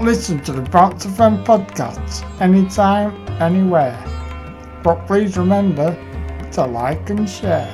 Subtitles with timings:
[0.00, 3.98] Listen to the Bounce FM podcast anytime, anywhere.
[4.82, 5.94] But please remember
[6.52, 7.70] to like and share.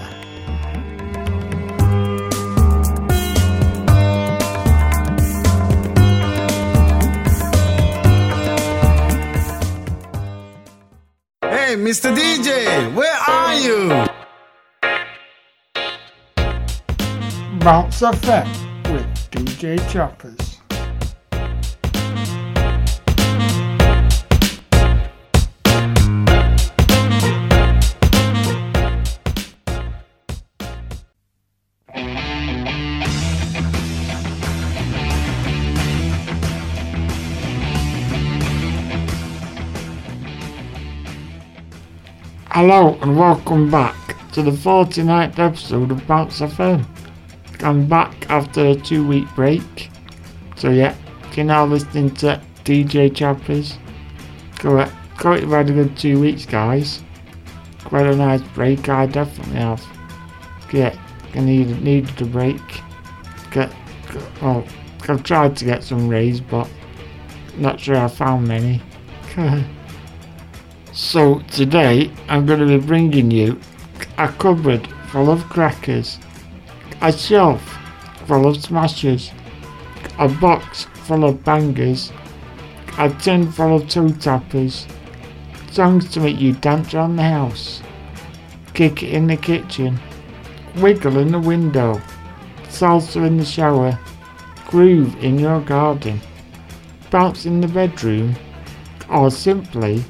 [11.43, 12.15] Hey, Mr.
[12.15, 13.89] DJ, where are you?
[17.61, 20.46] Bounce FM with DJ Choppers.
[42.57, 46.87] Hello and welcome back to the 49th episode of Bounce FM.
[47.61, 49.91] I'm back after a two week break.
[50.57, 50.97] So, yeah,
[51.35, 53.77] you're now listening to DJ Choppers.
[54.61, 57.03] Got, got you've had a good two weeks, guys.
[57.85, 59.85] Quite a nice break, I definitely have.
[60.73, 60.99] Yeah,
[61.35, 62.63] I needed, needed a break.
[63.51, 63.71] Get,
[64.41, 64.67] well,
[65.07, 66.71] I've tried to get some rays, but
[67.59, 68.81] not sure I found many.
[70.97, 73.61] so today I'm going to be bringing you
[74.17, 76.19] a cupboard full of crackers,
[77.03, 77.61] a shelf
[78.25, 79.31] full of smashes,
[80.19, 82.13] a box full of bangers,
[82.97, 84.87] a tin full of toe tappers,
[85.71, 87.83] songs to make you dance around the house,
[88.73, 90.01] kick it in the kitchen,
[90.77, 92.01] wiggle in the window,
[92.69, 93.99] salsa in the shower,
[94.67, 96.19] groove in your garden,
[97.11, 98.35] bounce in the bedroom,
[99.11, 100.03] or simply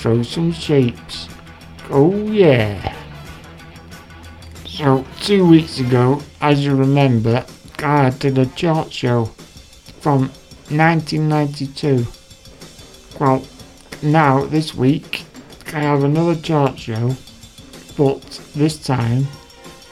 [0.00, 1.28] throw some shapes.
[1.90, 2.96] Oh yeah!
[4.64, 7.44] So, two weeks ago, as you remember,
[7.80, 9.26] I did a chart show
[10.00, 10.30] from
[10.70, 12.06] 1992.
[13.20, 13.44] Well,
[14.00, 15.24] now, this week,
[15.74, 17.14] I have another chart show,
[17.98, 18.22] but
[18.54, 19.26] this time,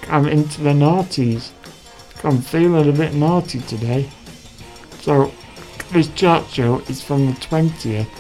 [0.09, 1.51] I'm into the naughties.
[2.25, 4.09] I'm feeling a bit naughty today.
[5.01, 5.31] So,
[5.93, 8.18] this chart show is from the 20th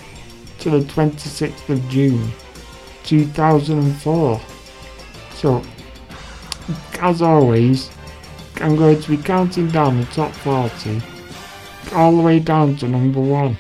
[0.61, 2.31] to the 26th of June
[3.05, 4.41] 2004.
[5.35, 5.63] So,
[7.01, 7.91] as always,
[8.57, 11.01] I'm going to be counting down the top 40
[11.93, 13.57] all the way down to number 1.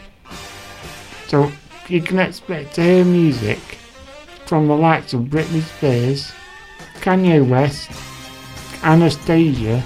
[1.28, 1.50] So,
[1.88, 3.58] you can expect to hear music
[4.46, 6.32] from the likes of Britney Spears,
[7.00, 7.90] Kanye West,
[8.82, 9.82] Anastacia,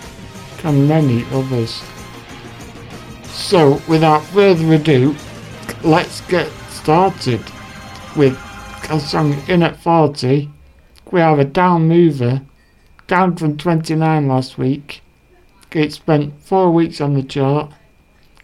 [0.64, 1.82] and many others.
[3.24, 5.14] So, without further ado,
[5.82, 6.48] let's get
[6.82, 7.40] started
[8.16, 8.36] with
[8.90, 10.50] a song in at 40.
[11.12, 12.42] We have a down mover,
[13.06, 15.00] down from 29 last week.
[15.70, 17.70] It spent four weeks on the chart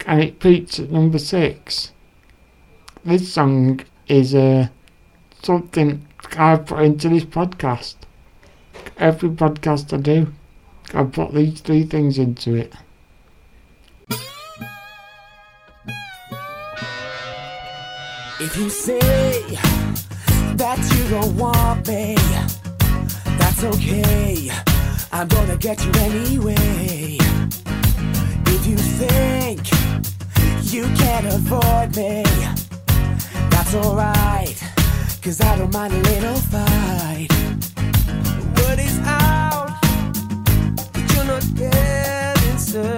[0.07, 1.91] and it peaked at number 6.
[3.05, 4.69] This song is uh,
[5.43, 6.07] something
[6.37, 7.97] I've put into this podcast.
[8.99, 10.33] Every podcast I do,
[10.95, 12.73] I put these three things into it.
[18.41, 19.01] If you say
[20.55, 22.15] that you don't want me,
[23.37, 24.49] that's okay.
[25.11, 27.19] I'm gonna get you anyway.
[28.47, 29.59] If you think
[30.73, 32.23] you can't avoid me,
[33.51, 34.63] that's alright.
[35.21, 37.29] Cause I don't mind a little fight.
[38.57, 39.81] Word is out
[40.93, 42.98] that you're not getting served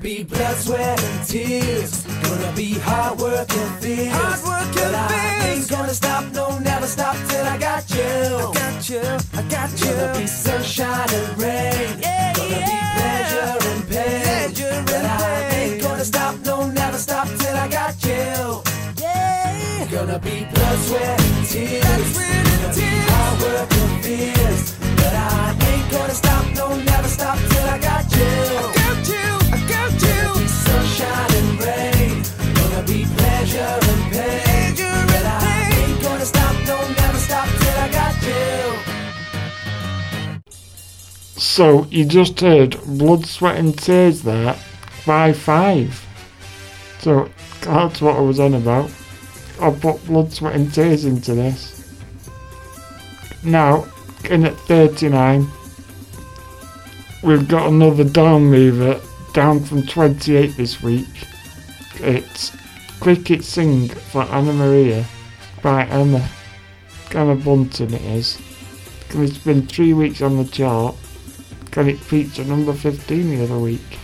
[0.00, 1.89] be blood, sweat, and tears.
[41.50, 44.56] So you just heard Blood, Sweat and Tears there
[45.04, 46.06] by five.
[47.00, 47.28] So
[47.62, 48.88] that's what I was on about.
[49.60, 51.92] I put Blood, Sweat and Tears into this.
[53.42, 53.88] Now,
[54.30, 55.48] in at 39,
[57.24, 59.00] we've got another down mover,
[59.34, 61.08] down from 28 this week.
[61.96, 62.56] It's
[63.00, 65.04] Cricket Sing for Anamaria
[65.64, 66.26] by Emma.
[67.10, 67.92] Emma Bunton.
[67.92, 68.40] it is.
[69.08, 70.94] It's been three weeks on the chart
[71.70, 73.98] Granite Pizza number 15 the other week.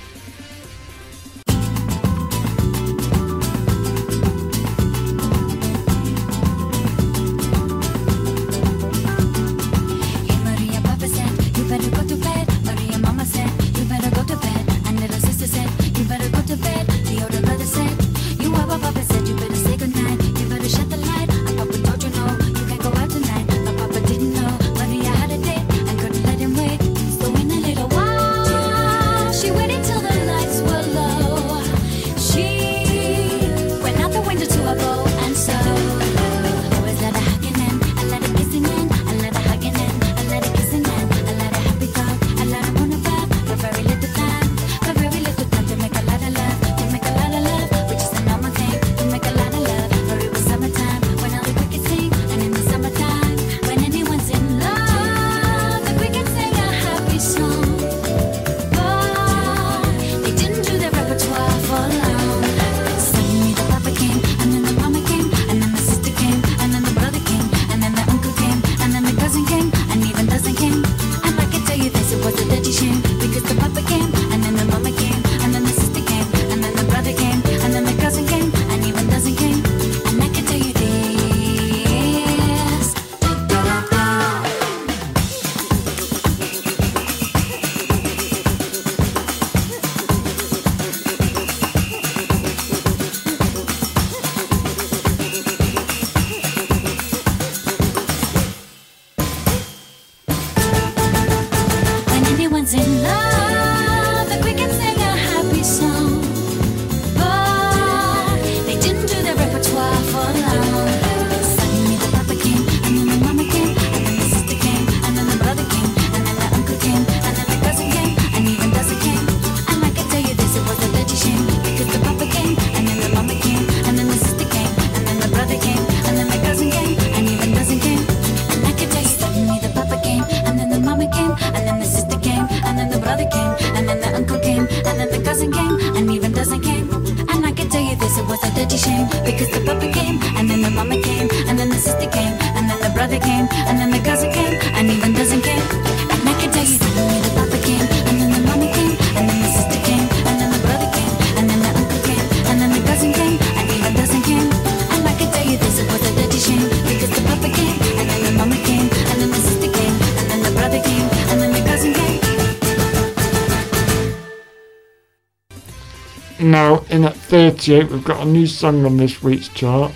[167.36, 169.92] 38, we've got a new song on this week's chart.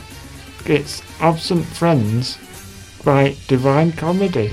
[0.66, 2.37] It's Absent Friends
[3.02, 4.52] by Divine Comedy.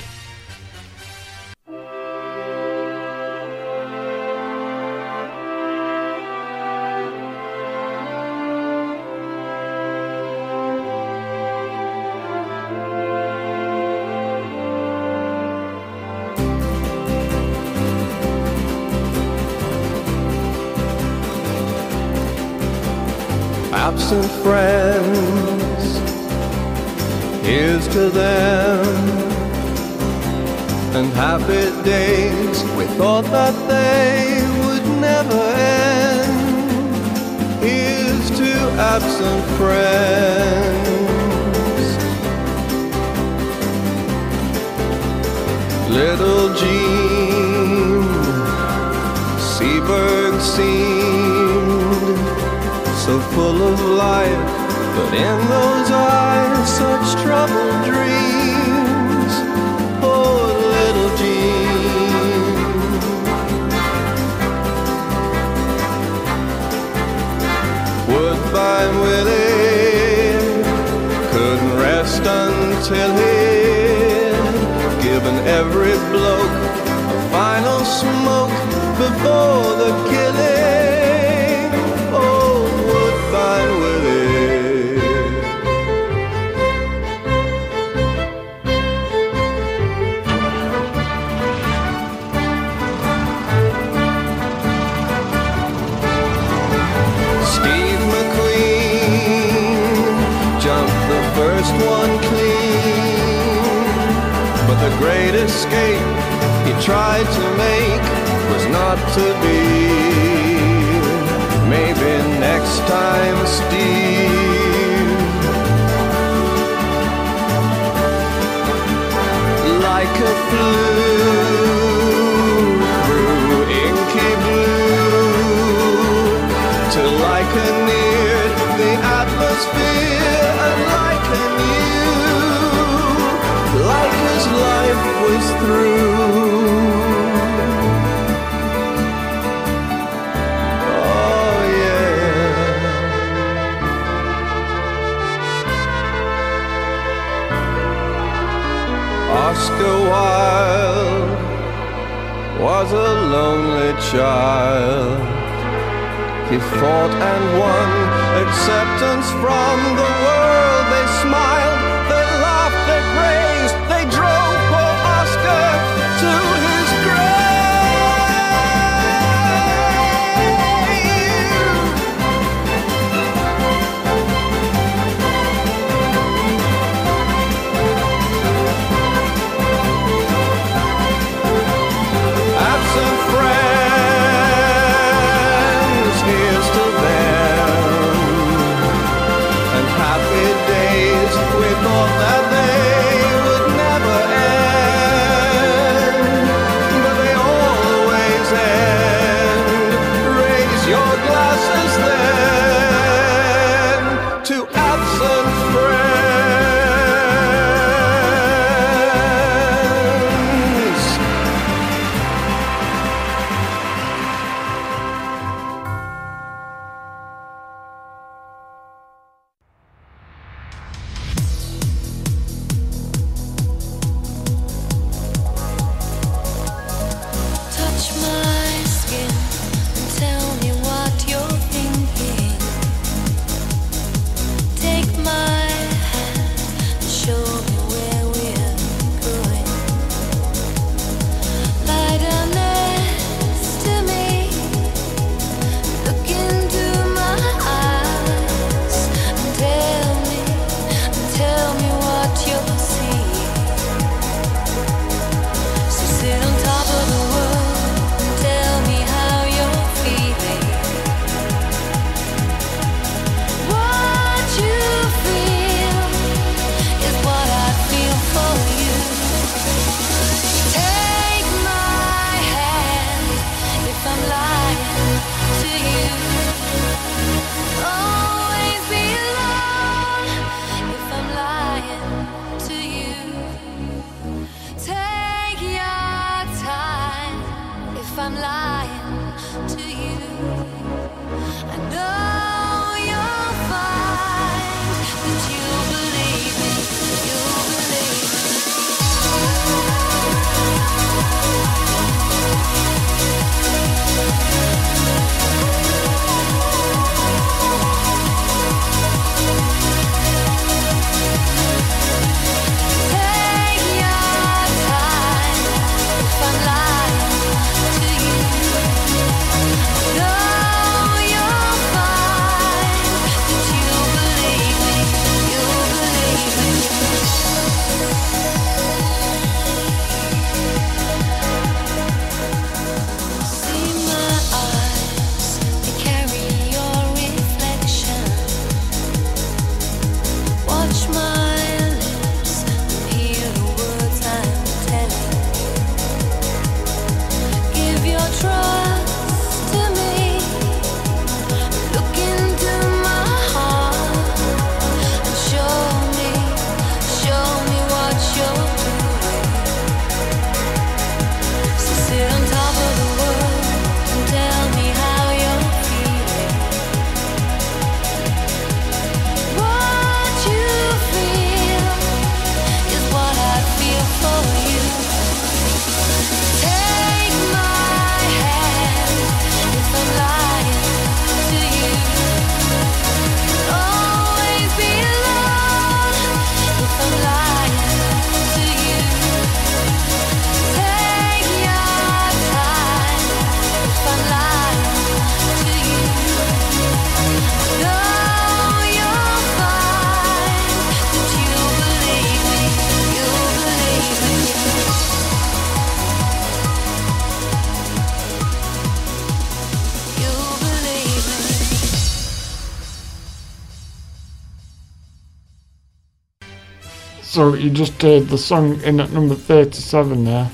[417.38, 420.50] So you just heard the song in at number 37 there.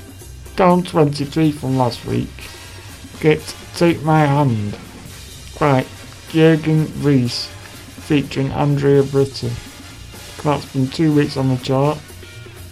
[0.54, 2.28] Down 23 from last week.
[3.20, 3.40] Get
[3.74, 4.76] Take My Hand
[5.58, 5.86] by
[6.28, 9.52] Jurgen Vries featuring Andrea Britton.
[10.42, 11.98] That's been two weeks on the chart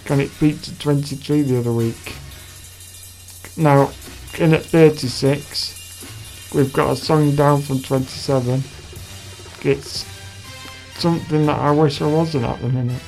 [0.05, 2.17] Can it beat at 23 the other week.
[3.57, 3.93] Now,
[4.39, 8.63] in at 36, we've got a song down from 27.
[9.63, 10.05] It's
[11.01, 13.01] something that I wish I wasn't at the minute.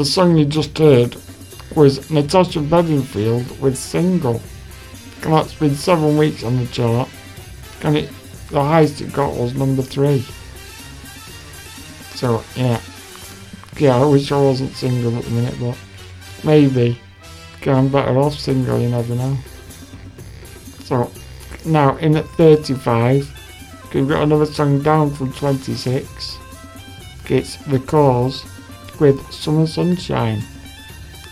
[0.00, 1.14] The song you just heard
[1.76, 4.40] was Natasha Bedingfield with Single.
[5.22, 7.06] And that's been seven weeks on the chart.
[7.82, 8.10] And it,
[8.48, 10.24] the highest it got was number three.
[12.16, 12.80] So, yeah.
[13.76, 15.76] Yeah, I wish I wasn't single at the minute, but
[16.44, 16.98] maybe.
[17.66, 19.36] I'm better off single, you never know.
[20.84, 21.12] So,
[21.66, 26.38] now in at 35, we've got another song down from 26.
[27.28, 28.46] It's The Cause
[29.00, 30.42] with Summer Sunshine.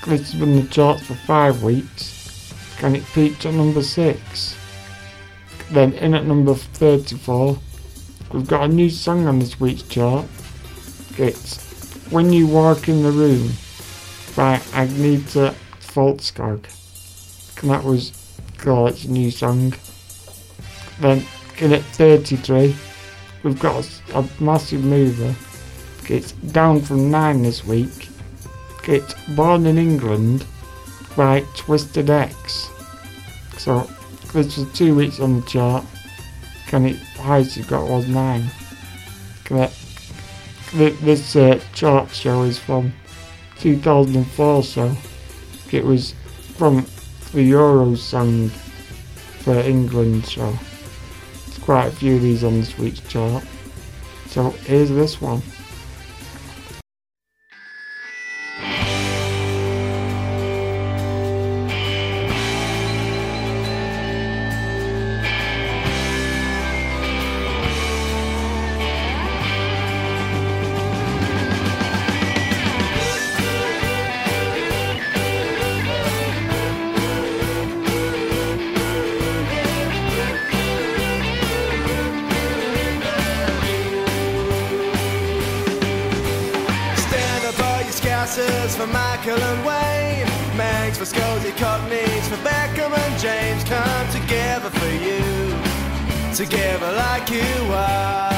[0.07, 4.57] Listed in the charts for five weeks, Can it peak at number six.
[5.71, 7.59] Then in at number 34,
[8.33, 10.27] we've got a new song on this week's chart.
[11.19, 11.59] It's
[12.11, 13.49] When You Walk in the Room
[14.35, 16.65] by Agnetha Fältskog.
[17.61, 18.13] And that was
[18.59, 19.75] Garlick's new song.
[21.01, 21.23] Then
[21.59, 22.75] in at 33,
[23.43, 25.35] we've got a, a massive mover.
[26.09, 28.09] It's down from 9 this week.
[28.85, 30.45] It's Born in England
[31.17, 32.71] by Twisted X.
[33.59, 33.89] So
[34.33, 35.85] this was two weeks on the chart.
[36.73, 38.51] And it highest it got was 9.
[39.45, 39.75] Correct.
[40.73, 42.93] Th- This uh, chart show is from
[43.59, 44.97] 2004, so
[45.73, 46.15] it was
[46.57, 46.87] from
[47.33, 50.53] the Euros song for England, so
[51.47, 53.45] there's quite a few of these on this week's chart.
[54.27, 55.43] So here's this one.
[93.69, 95.53] Come together for you,
[96.35, 98.33] together like you are.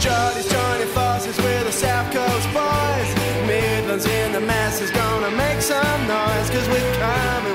[0.00, 3.10] Jolly's joining forces with the South Coast boys.
[3.46, 7.51] Midlands in the masses gonna make some noise, cause we're coming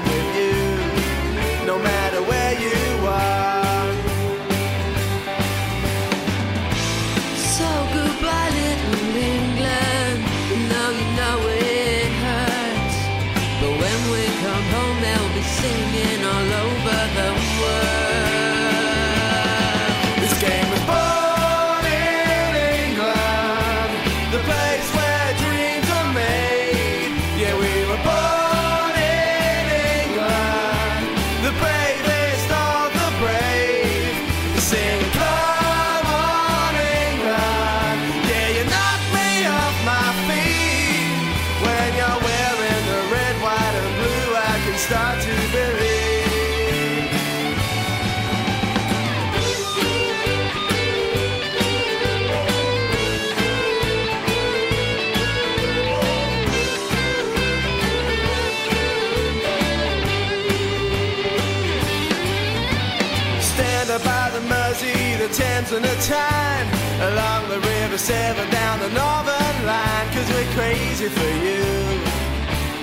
[67.98, 71.66] 7 down the northern line, cause we're crazy for you,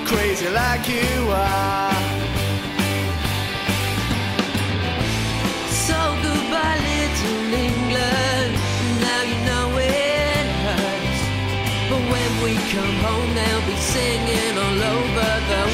[0.07, 1.95] crazy like you are.
[5.87, 8.59] So goodbye, little England,
[9.01, 11.23] now you know it hurts.
[11.91, 15.74] But when we come home, they'll be singing all over the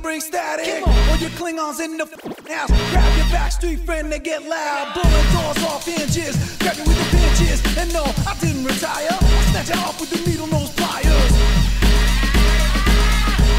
[0.00, 0.86] bring static.
[0.86, 2.70] All you Klingons in the f- house.
[2.90, 4.94] Grab your backstreet friend, they get loud.
[4.94, 6.36] Blowing doors off hinges.
[6.58, 7.60] Grab you with the pinches.
[7.76, 9.08] And no, I didn't retire.
[9.10, 11.32] I snatch you off with the needle nose pliers.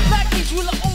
[0.10, 0.91] Black beach will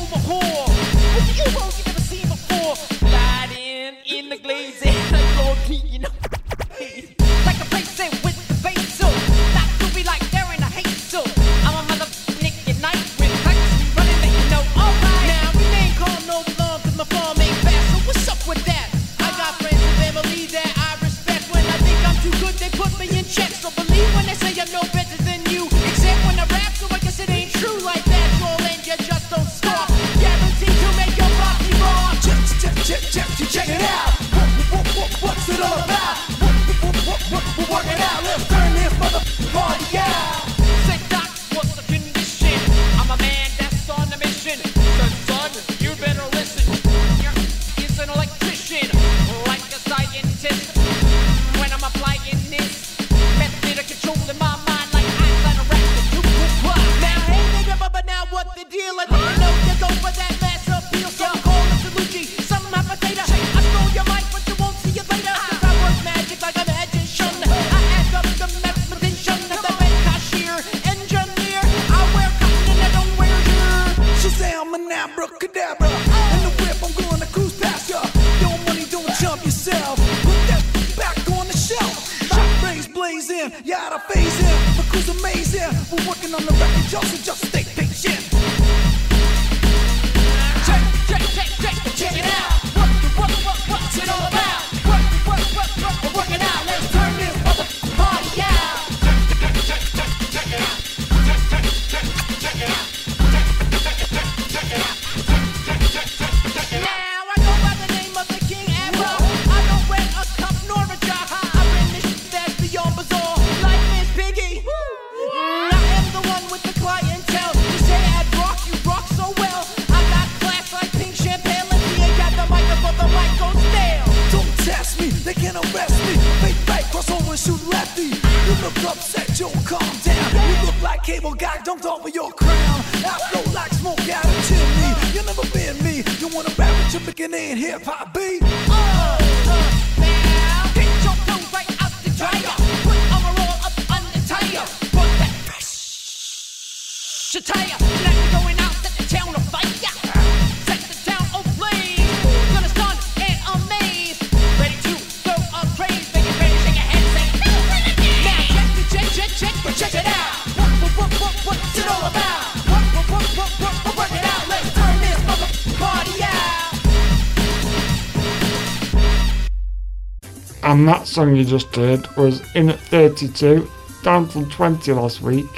[171.16, 173.66] song you just heard was in at 32,
[174.02, 175.48] down from 20 last week.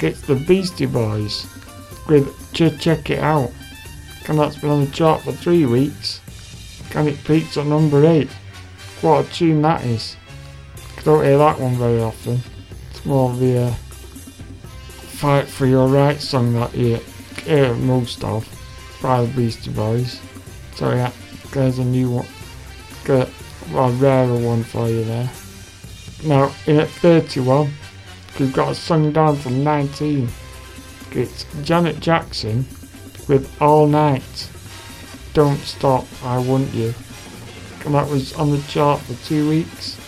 [0.00, 1.46] It's the Beastie Boys
[2.06, 3.50] with Ch Check It Out.
[4.28, 6.20] And that's been on the chart for three weeks.
[6.94, 8.28] And it peaks at number 8.
[9.00, 10.16] What a tune that is.
[11.02, 12.40] Don't hear that one very often.
[12.90, 16.96] It's more of the uh, Fight for Your Rights song that you
[17.44, 18.46] hear most of
[19.00, 20.20] by the Beastie Boys.
[20.74, 21.10] So yeah,
[21.54, 22.26] there's a new one.
[23.04, 23.30] Got
[23.76, 25.30] a rarer one for you there.
[26.24, 27.72] Now, in at 31,
[28.38, 30.28] we've got a song down from 19.
[31.10, 32.66] It's Janet Jackson
[33.28, 34.50] with All Night.
[35.32, 36.94] Don't Stop, I Want You.
[37.84, 39.98] And that was on the chart for two weeks.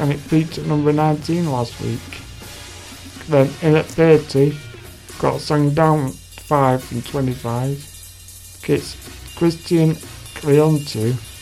[0.00, 2.00] And it peaked at number 19 last week.
[3.28, 4.56] Then in at 30,
[5.18, 7.70] got a song down 5 from 25.
[8.66, 8.96] It's
[9.36, 9.94] Kristian
[10.42, 11.33] Leontiou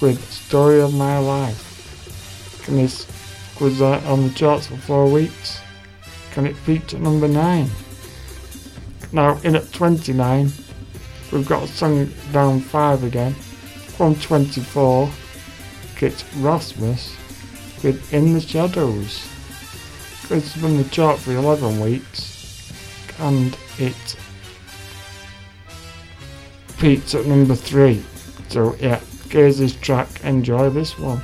[0.00, 2.62] with Story of My Life.
[2.64, 3.06] Can this
[3.60, 5.60] was on the charts for four weeks.
[6.32, 7.68] Can it peaked at number 9.
[9.12, 10.52] Now in at 29,
[11.32, 13.34] we've got a song down 5 again.
[13.34, 15.10] From 24,
[16.00, 17.16] it's Rasmus
[17.82, 19.26] with In the Shadows.
[20.28, 22.72] Has been the chart for 11 weeks.
[23.18, 24.16] And it
[26.78, 28.04] peaked at number 3.
[28.50, 29.00] So yeah,
[29.30, 30.08] here's this track.
[30.24, 31.20] Enjoy this one.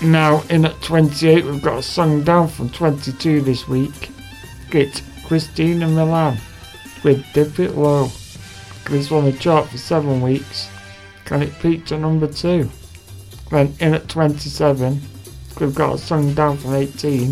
[0.00, 4.12] Now in at 28, we've got a song down from 22 this week.
[4.70, 6.38] It's Christina Milian
[7.02, 8.08] with Dip It Low.
[8.88, 10.70] This one the chart for seven weeks.
[11.24, 12.70] Can it peaked at number two?
[13.50, 15.00] Then in at 27,
[15.58, 17.30] we've got a song down from 18.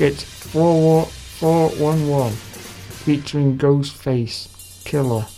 [0.00, 4.48] It's 411 featuring Ghostface
[4.82, 5.28] Killah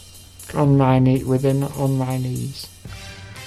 [0.57, 2.67] on my knee within on my knees.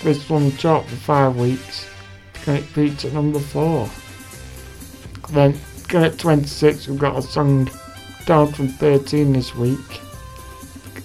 [0.04, 1.88] This one the chart for five weeks.
[2.44, 3.90] Can it peaked at number four?
[5.32, 5.58] Then
[5.94, 7.70] at 26, we've got a song
[8.26, 10.02] down from 13 this week.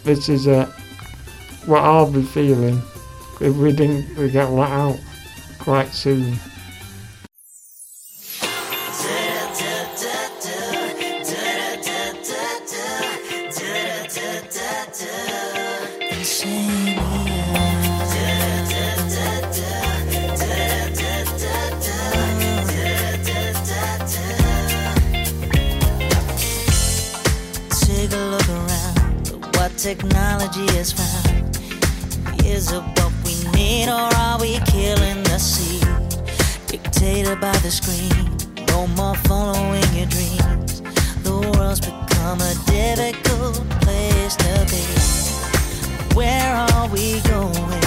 [0.03, 0.67] This is uh,
[1.67, 2.83] what I'll be feeling
[3.41, 4.99] if we didn't we get let out
[5.61, 6.35] quite soon.
[29.79, 31.57] Technology has found.
[32.45, 35.87] Is it what we need, or are we killing the seed?
[36.67, 38.27] Dictated by the screen,
[38.67, 40.83] no more following your dreams.
[41.23, 46.15] The world's become a difficult place to be.
[46.17, 47.78] Where are we going?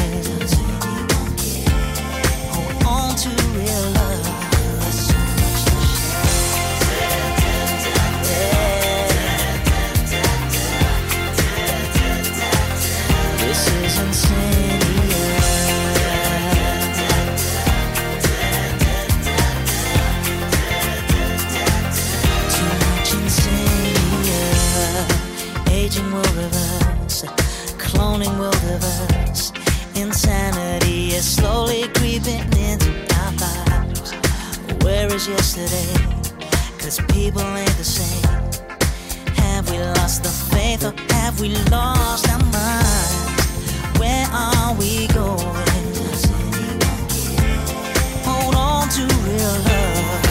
[25.92, 27.24] Aging will reverse,
[27.76, 29.52] cloning will reverse.
[29.94, 34.14] Insanity is slowly creeping into our lives.
[34.86, 35.92] Where is yesterday?
[36.80, 38.24] Cause people ain't the same.
[39.36, 44.00] Have we lost the faith or have we lost our minds?
[44.00, 45.44] Where are we going?
[48.24, 50.31] Hold on to real love.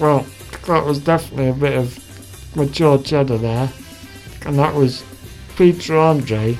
[0.00, 0.26] Well,
[0.66, 3.70] that was definitely a bit of mature cheddar there.
[4.46, 5.04] And that was
[5.56, 6.58] Peter Andre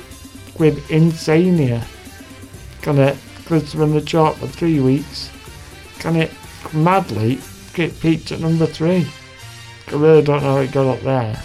[0.57, 1.85] with Insania.
[2.81, 5.29] Gonna glitz in the chart for three weeks.
[5.99, 6.31] Can it
[6.73, 7.39] madly
[7.73, 9.05] get peaked at number three?
[9.87, 11.41] I really don't know how it got up there.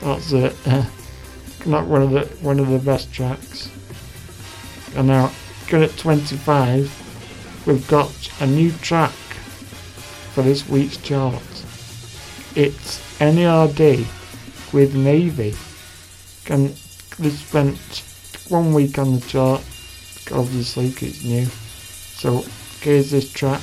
[0.00, 0.54] That's it.
[1.64, 3.68] Not one of the one of the best tracks.
[4.94, 5.32] And now,
[5.66, 9.12] good at 25, we've got a new track
[10.32, 11.42] for this week's chart.
[12.54, 14.06] It's NERD
[14.72, 15.54] with Maybe.
[16.48, 16.68] And
[17.18, 18.04] this spent
[18.48, 19.62] one week on the chart,
[20.32, 21.46] obviously 'cause it's new.
[22.16, 22.44] So
[22.80, 23.62] here's this track.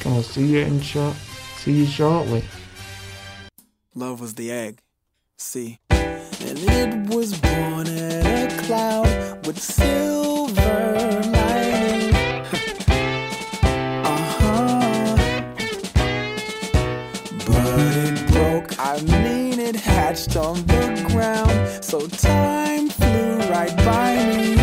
[0.00, 1.16] Can I'll see you in short.
[1.62, 2.44] See you shortly.
[3.94, 4.80] Love was the egg.
[5.38, 5.78] See.
[5.90, 10.35] And it was born in a cloud with silver
[18.96, 21.84] I mean it hatched on the ground.
[21.84, 24.55] So time flew right by me.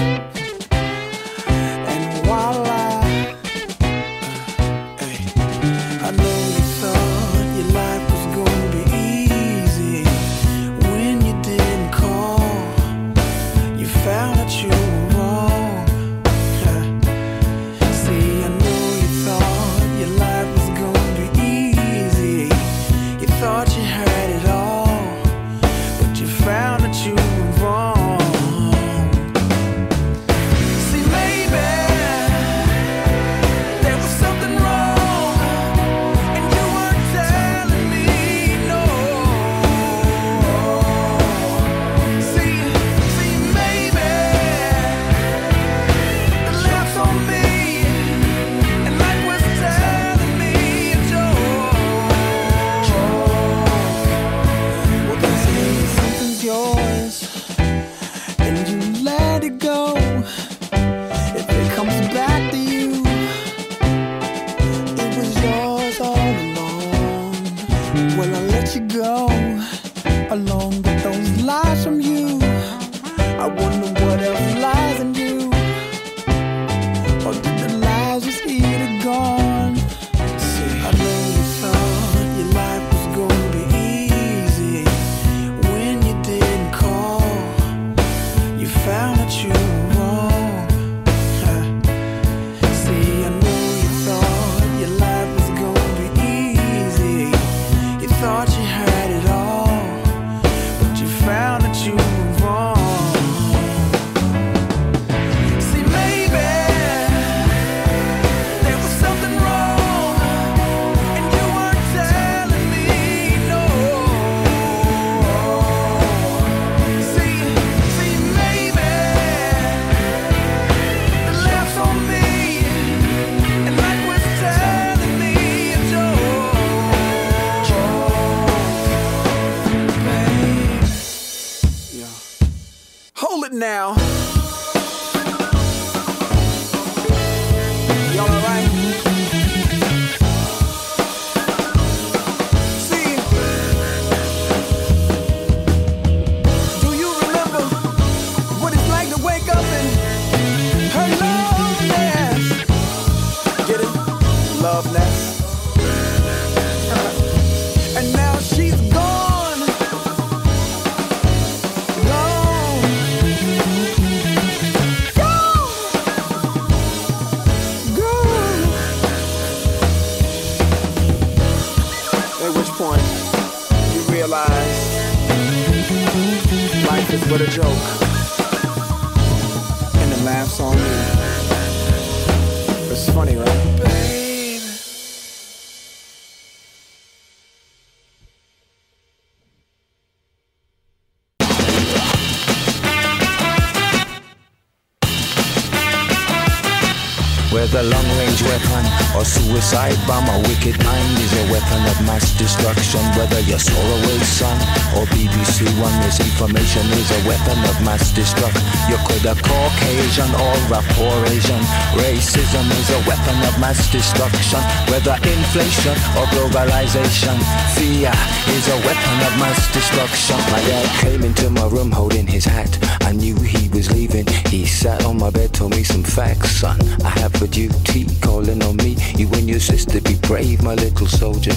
[199.74, 203.02] Suicide bomb, a wicked mind is a weapon of mass destruction.
[203.18, 204.58] Whether you're Solarway Sun
[204.98, 208.73] or BBC One, misinformation is a weapon of mass destruction.
[209.14, 211.62] Could Caucasian or rapport Asian.
[211.94, 214.60] Racism is a weapon of mass destruction.
[214.90, 217.38] Whether inflation or globalization,
[217.78, 218.12] fear
[218.58, 220.38] is a weapon of mass destruction.
[220.52, 222.76] My dad came into my room holding his hat.
[223.02, 224.26] I knew he was leaving.
[224.48, 226.82] He sat on my bed, told me some facts, son.
[227.04, 228.98] I have a duty calling on me.
[229.16, 231.54] You and your sister be brave, my little soldier.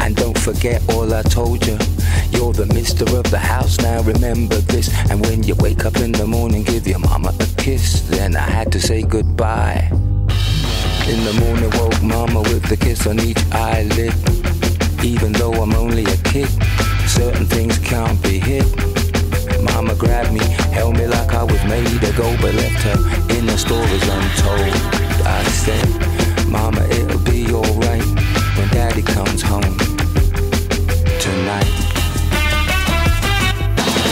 [0.00, 1.78] And don't forget all I told you.
[2.30, 4.88] You're the mister of the house, now remember this.
[5.10, 8.00] And when you wake up in the morning, give your mama a kiss.
[8.08, 9.88] Then I had to say goodbye.
[11.08, 14.14] In the morning, woke mama with a kiss on each eyelid.
[15.04, 16.48] Even though I'm only a kid,
[17.06, 18.66] certain things can't be hid.
[19.62, 20.40] Mama grabbed me,
[20.72, 24.74] held me like I was made to go, but left her in the stories untold.
[25.26, 25.86] I said,
[26.48, 28.04] Mama, it'll be alright
[28.56, 29.85] when Daddy comes home
[31.36, 31.85] tonight.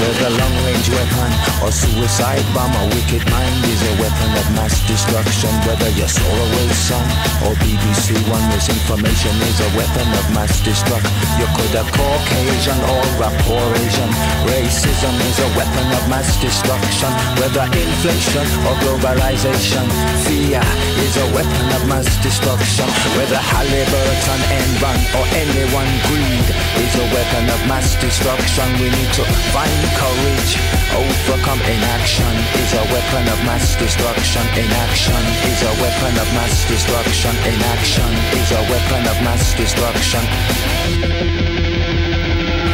[0.05, 1.33] Whether long range weapon
[1.65, 5.49] or suicide bomb, a wicked mind is a weapon of mass destruction.
[5.65, 7.01] Whether you're Solarway Sun
[7.41, 11.09] or BBC One, misinformation is a weapon of mass destruction.
[11.41, 14.13] You could have Caucasian or rapport Asian.
[14.45, 17.09] Racism is a weapon of mass destruction.
[17.41, 19.89] Whether inflation or globalization,
[20.29, 20.61] fear
[21.01, 22.93] is a weapon of mass destruction.
[23.17, 26.49] Whether Halliburton, Enron or anyone greed
[26.85, 28.69] is a weapon of mass destruction.
[28.77, 30.53] We need to find courage.
[30.95, 34.42] Overcome inaction is a weapon of mass destruction.
[34.55, 37.34] Inaction is a weapon of mass destruction.
[37.42, 40.22] Inaction is a weapon of mass destruction.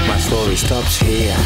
[0.08, 1.36] My story stops here.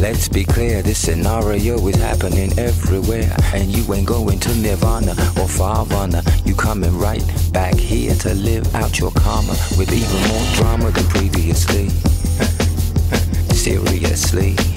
[0.00, 3.34] Let's be clear, this scenario is happening everywhere.
[3.54, 6.22] And you ain't going to Nirvana or Farvana.
[6.46, 11.06] You coming right back here to live out your karma with even more drama than
[11.06, 11.88] previously.
[13.54, 14.73] Seriously.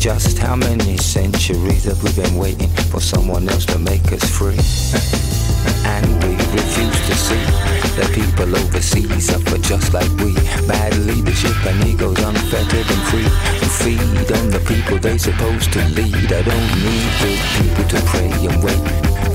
[0.00, 4.56] Just how many centuries have we been waiting for someone else to make us free?
[5.84, 7.44] And we refuse to see
[8.00, 10.32] that people overseas suffer just like we.
[10.66, 13.28] Bad leadership and egos unfettered and free.
[13.60, 16.32] To feed on the people they supposed to lead.
[16.32, 18.80] I don't need good people to pray and wait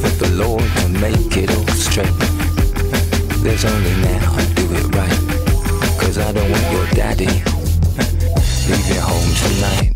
[0.02, 2.18] for the Lord to make it all straight.
[3.46, 5.22] There's only now, to do it right.
[6.02, 7.30] Cause I don't want your daddy
[8.66, 9.95] leaving home tonight.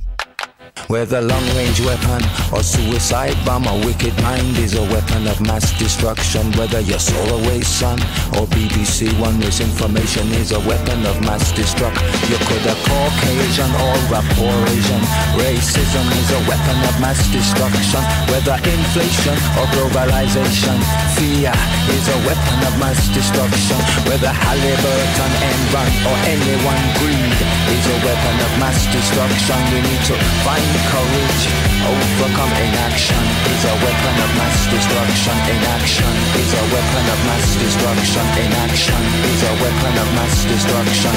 [0.90, 5.70] Whether long range weapon or suicide bomb, a wicked mind is a weapon of mass
[5.78, 6.50] destruction.
[6.58, 8.02] Whether you're Solarway Sun
[8.34, 12.02] or BBC One, misinformation is a weapon of mass destruction.
[12.26, 15.04] You could a Caucasian or a poor Asian.
[15.38, 18.02] Racism is a weapon of mass destruction.
[18.34, 20.74] Whether inflation or globalization,
[21.14, 21.54] fear
[21.94, 23.78] is a weapon of mass destruction.
[24.10, 27.38] Whether Halliburton, Enron or anyone greed
[27.78, 29.58] is a weapon of mass destruction.
[29.70, 31.44] We need to find courage,
[31.84, 35.36] overcome inaction is a weapon of mass destruction.
[35.52, 38.26] Inaction is a weapon of mass destruction.
[38.40, 41.16] Inaction is a weapon of mass destruction.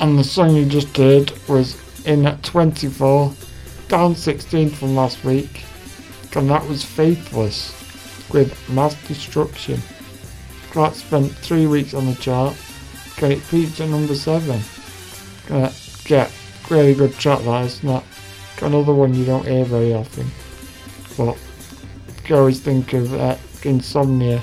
[0.00, 1.76] And the song you just heard was
[2.06, 3.32] in at 24,
[3.88, 5.64] down 16 from last week.
[6.34, 7.74] And that was Faithless
[8.32, 9.80] with Mass Destruction.
[10.74, 12.56] That spent three weeks on the chart.
[13.22, 14.60] It peaked number 7.
[15.46, 15.72] Gonna
[16.04, 16.32] get
[16.70, 18.02] really good track that is not
[18.62, 20.26] another one you don't hear very often.
[21.18, 21.36] But
[22.28, 24.42] you always think of uh, Insomnia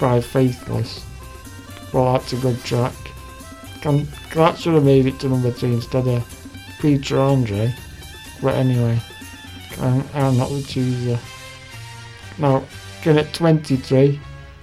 [0.00, 1.04] by Faithless.
[1.92, 2.94] Well, that's a good track.
[3.82, 7.72] Can, that should have made it to number 3 instead of Peter Andre.
[8.42, 9.00] But anyway,
[9.80, 11.18] I'm, I'm not the chooser.
[12.38, 12.64] Now,
[13.02, 14.20] get at 23,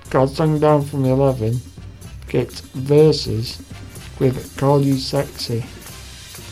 [0.10, 1.60] got a song down from 11,
[2.36, 3.64] get Verses
[4.20, 5.64] with Call You Sexy.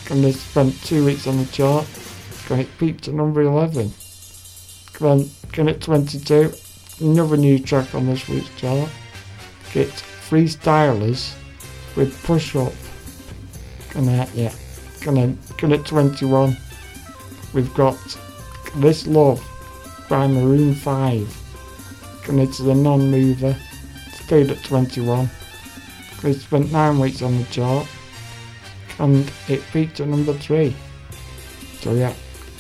[0.09, 1.85] And they spent two weeks on the chart,
[2.47, 3.91] got it peaked at number 11.
[5.01, 6.53] Then, get at 22,
[7.01, 8.89] another new track on this week's chart,
[9.73, 11.35] get Freestylers
[11.97, 12.71] with Push Up.
[13.95, 14.53] And uh, yeah,
[15.01, 16.55] gonna, going at 21.
[17.53, 17.97] We've got
[18.77, 19.45] This Love
[20.07, 22.29] by Maroon 5.
[22.29, 23.57] And it's the non-mover.
[24.13, 25.29] Stayed at 21.
[26.23, 27.87] It spent 9 weeks on the chart.
[28.99, 30.75] And it peaked at number 3.
[31.81, 32.13] So yeah,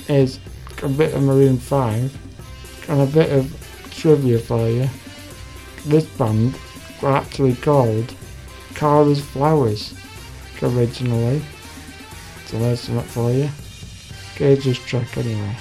[0.07, 0.39] here's
[0.81, 2.89] a bit of Maroon 5.
[2.89, 3.55] And a bit of
[3.91, 4.89] trivia for you.
[5.85, 6.57] This band
[7.01, 8.13] were actually called
[8.73, 9.93] Kara's Flowers
[10.61, 11.41] originally.
[12.45, 13.49] So there's something for you.
[14.35, 15.55] Gage's track anyway.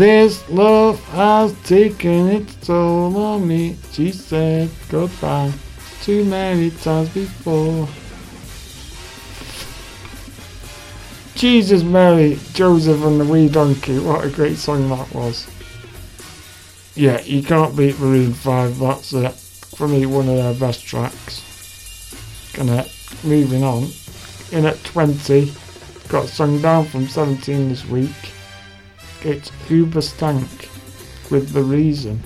[0.00, 3.76] This love has taken its toll on me.
[3.92, 5.52] She said goodbye
[6.00, 7.86] too many times before.
[11.34, 15.46] Jesus Mary, Joseph and the Wee Donkey, what a great song that was.
[16.94, 19.34] Yeah, you can't beat Maroon 5, that's it.
[19.76, 21.42] For me, one of their best tracks.
[22.54, 22.86] Gonna,
[23.22, 23.88] moving on.
[24.50, 25.52] In at 20,
[26.08, 28.29] got sung down from 17 this week.
[29.22, 32.22] It's Hoobastank with The Reason.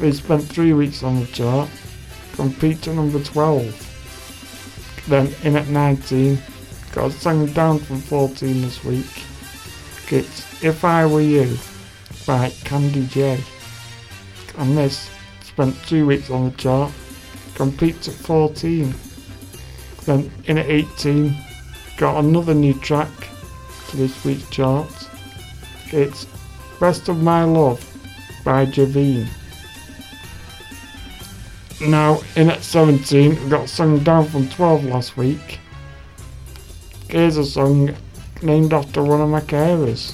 [0.00, 5.04] They spent three weeks on the chart, from peak to number 12.
[5.08, 6.38] Then in at 19,
[6.92, 9.24] got sung down from 14 this week.
[10.10, 11.58] It's If I Were You
[12.26, 13.38] by Candee Jay.
[14.56, 15.10] And this
[15.42, 16.92] spent two weeks on the chart,
[17.56, 18.94] from peak to 14.
[20.06, 21.36] Then in at 18,
[21.98, 24.90] got another new track for this week's chart.
[25.92, 26.26] It's
[26.80, 27.80] Best of My Love
[28.44, 29.28] by Javine.
[31.80, 35.60] Now, in at 17, we got sung down from 12 last week.
[37.08, 37.94] Here's a song
[38.42, 40.12] named after one of my carers.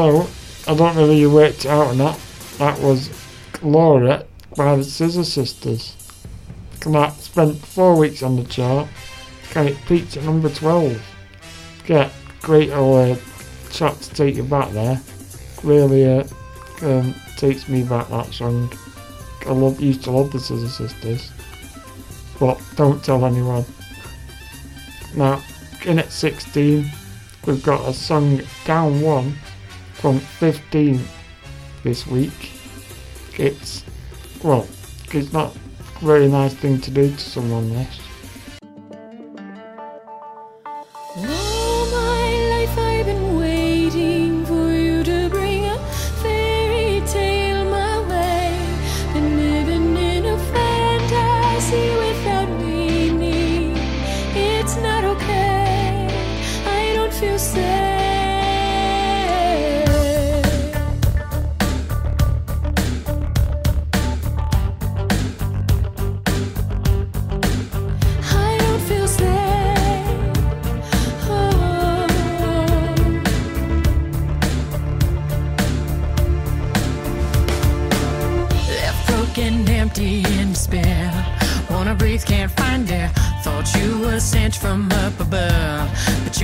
[0.00, 0.26] So,
[0.66, 2.18] I don't know whether you worked out or not,
[2.56, 3.10] that was
[3.60, 4.24] Laura
[4.56, 5.94] by the Scissor Sisters.
[6.80, 8.88] Clark spent four weeks on the chart,
[9.50, 11.02] Okay, it peaked at number 12.
[11.84, 13.18] Get great old
[13.70, 14.98] uh, to take you back there.
[15.62, 16.24] Really uh,
[16.80, 18.72] um, takes me back that song.
[19.46, 21.30] I love, used to love the Scissor Sisters,
[22.38, 23.66] but don't tell anyone.
[25.14, 25.42] Now,
[25.84, 26.90] in at 16,
[27.44, 29.36] we've got a song down one
[30.00, 31.00] from 15
[31.84, 32.52] this week.
[33.38, 33.84] It's,
[34.42, 34.66] well,
[35.12, 35.54] it's not
[36.00, 38.09] a very nice thing to do to someone this.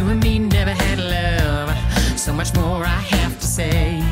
[0.09, 2.19] and me never had love.
[2.19, 4.06] So much more I have to say.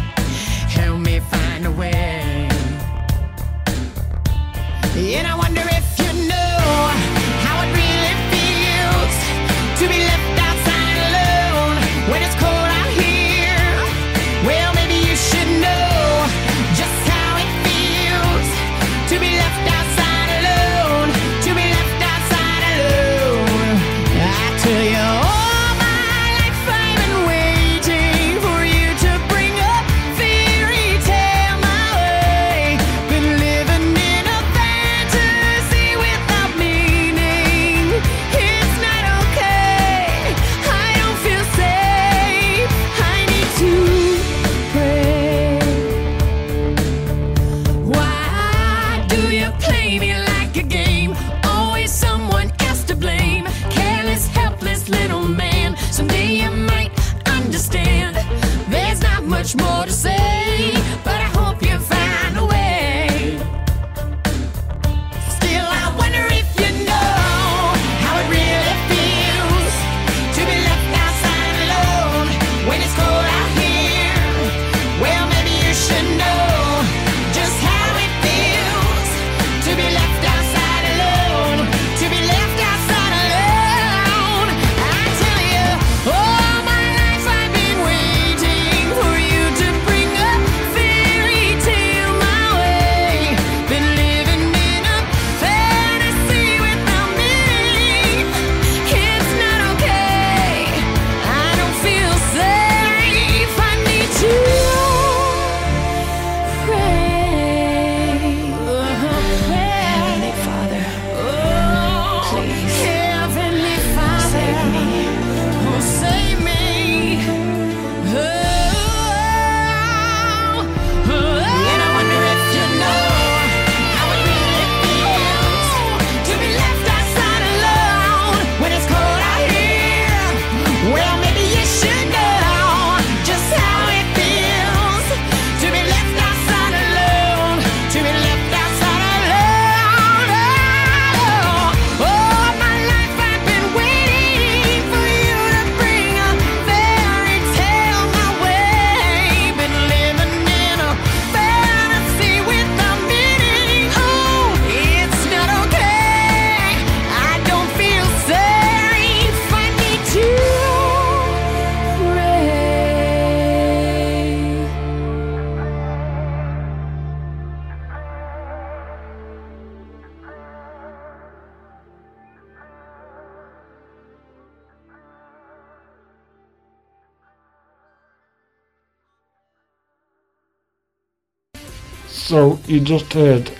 [182.75, 183.53] you just heard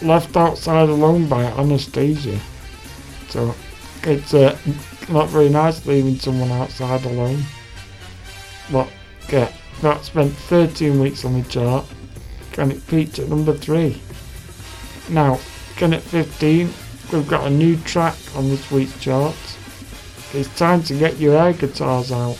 [0.00, 2.40] Left Outside Alone by Anastacia.
[3.28, 3.54] So
[4.02, 4.56] it's uh,
[5.10, 7.42] not very nice leaving someone outside alone.
[8.72, 8.88] But
[9.28, 9.52] yeah,
[9.82, 11.84] that spent 13 weeks on the chart
[12.52, 14.00] Can it peaked at number 3.
[15.10, 15.38] Now,
[15.76, 16.72] can at 15,
[17.12, 19.36] we've got a new track on this week's chart.
[20.32, 22.38] It's time to get your air guitars out.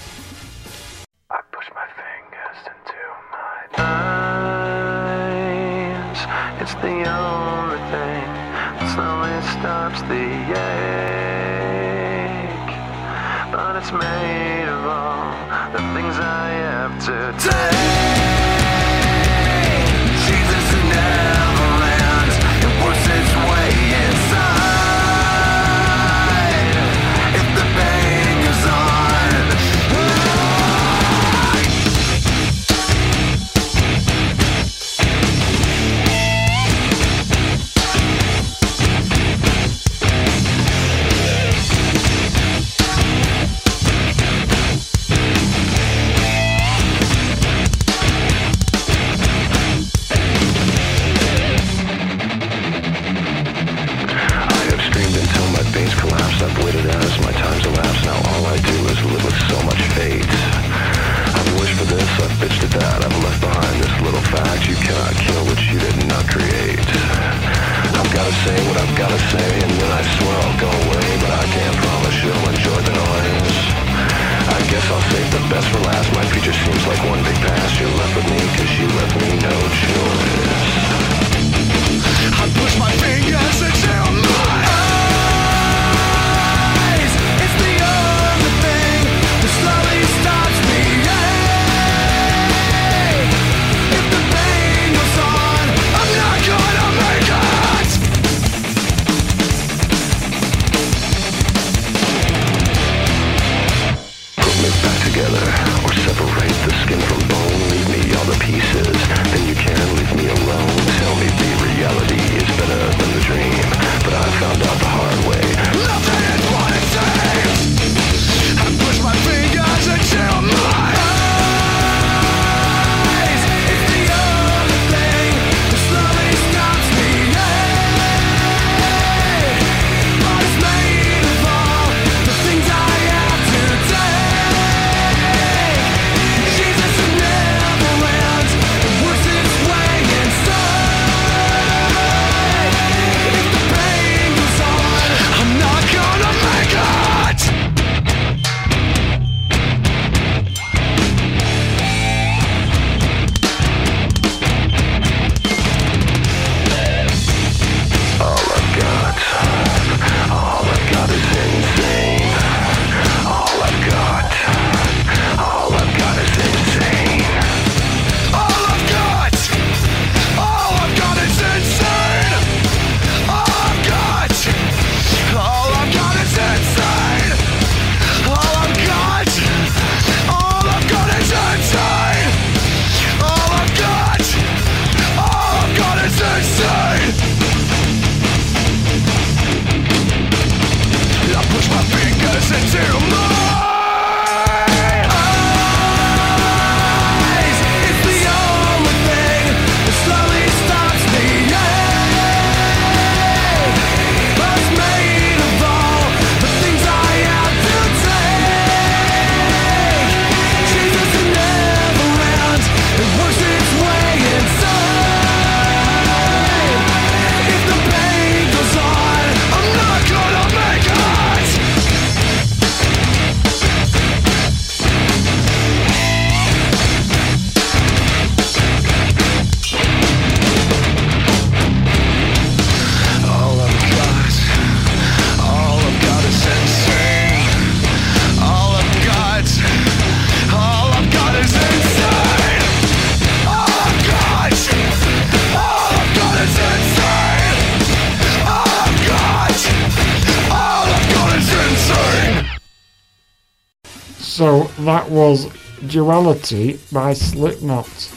[256.17, 258.11] Morality by Slipknot.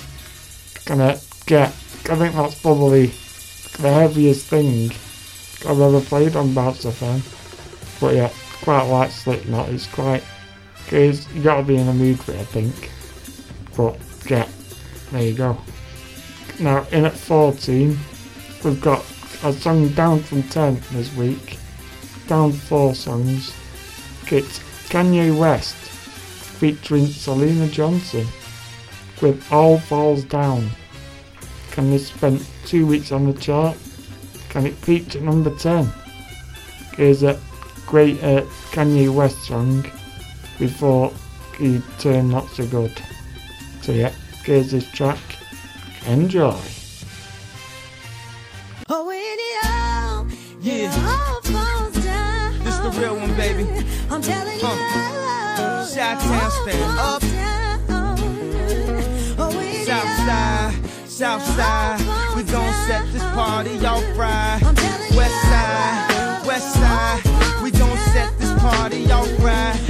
[0.85, 1.67] Gonna get,
[2.09, 3.07] I think that's probably
[3.77, 4.89] the heaviest thing
[5.69, 7.19] I've ever played on Bouncer FM.
[7.99, 8.31] But yeah,
[8.61, 10.23] quite like Slipknot, it's quite,
[10.88, 12.89] Cause you gotta be in the mood for it, I think.
[13.76, 13.99] But
[14.30, 14.47] yeah,
[15.11, 15.57] there you go.
[16.57, 17.99] Now, in at 14,
[18.63, 19.03] we've got
[19.43, 21.59] a song down from 10 this week.
[22.27, 23.53] Down four songs.
[24.31, 25.88] It's Kanye West
[26.60, 28.27] featuring Syleena Johnson
[29.22, 30.69] with All Falls Down.
[31.72, 33.77] Can this spend two weeks on the chart?
[34.49, 35.90] Can it peak at number 10?
[36.98, 37.40] Here's a
[37.86, 38.41] great uh,
[38.72, 39.84] Kanye West song
[40.57, 41.14] before
[41.57, 42.91] he turned not so good.
[43.81, 44.11] So yeah,
[44.44, 45.19] here's this track.
[46.07, 46.60] Enjoy.
[48.90, 50.27] Oh, when it all,
[50.61, 50.91] yeah.
[50.91, 52.64] It all falls down.
[52.65, 53.65] This is the real one, baby.
[54.10, 55.28] I'm telling you.
[55.94, 57.22] Shot town stand up.
[59.40, 61.99] Southside, oh, oh, oh, Southside,
[62.36, 64.60] we gon' set this party off right.
[65.11, 69.88] Westside, Westside, we gon' set this party off right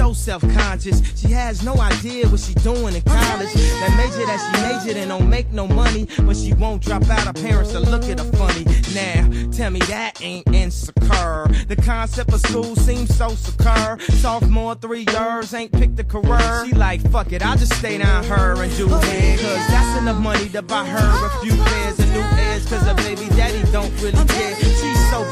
[0.00, 1.02] so self-conscious.
[1.20, 3.52] She has no idea what she doing in oh, college.
[3.52, 7.26] That major that she majored in don't make no money, but she won't drop out.
[7.26, 8.64] Her parents will look at her funny.
[8.94, 11.48] Now, tell me that ain't insecure.
[11.68, 13.98] The concept of school seems so secure.
[14.24, 16.64] Sophomore three years ain't picked a career.
[16.66, 19.38] She like fuck it, I'll just stay down her and do oh, it.
[19.38, 22.66] Cause that's enough money to buy her a oh, few pairs of new ears.
[22.70, 24.69] Cause her baby daddy don't really care.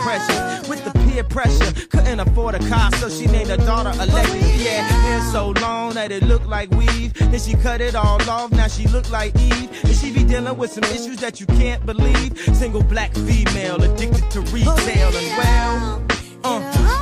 [0.02, 1.72] Precious with the peer pressure.
[1.88, 4.64] Couldn't afford a car, so she named her daughter Alexis.
[4.64, 7.14] Yeah, hair so long that it looked like weave.
[7.14, 9.70] Then she cut it all off, now she look like Eve.
[9.84, 12.38] And she be dealing with some issues that you can't believe.
[12.54, 16.02] Single black female addicted to retail and well,
[16.44, 16.98] uh.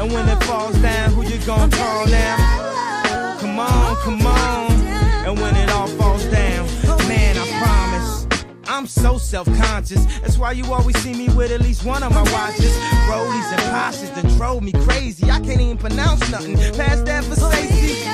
[0.00, 3.36] And when it falls down, who you gonna call now?
[3.40, 4.70] Come on, come on.
[5.26, 6.05] And when it all falls
[8.68, 10.04] I'm so self-conscious.
[10.20, 12.76] That's why you always see me with at least one of my watches.
[13.08, 15.30] Rollies and posses that drove me crazy.
[15.30, 18.04] I can't even pronounce nothing past that Versace.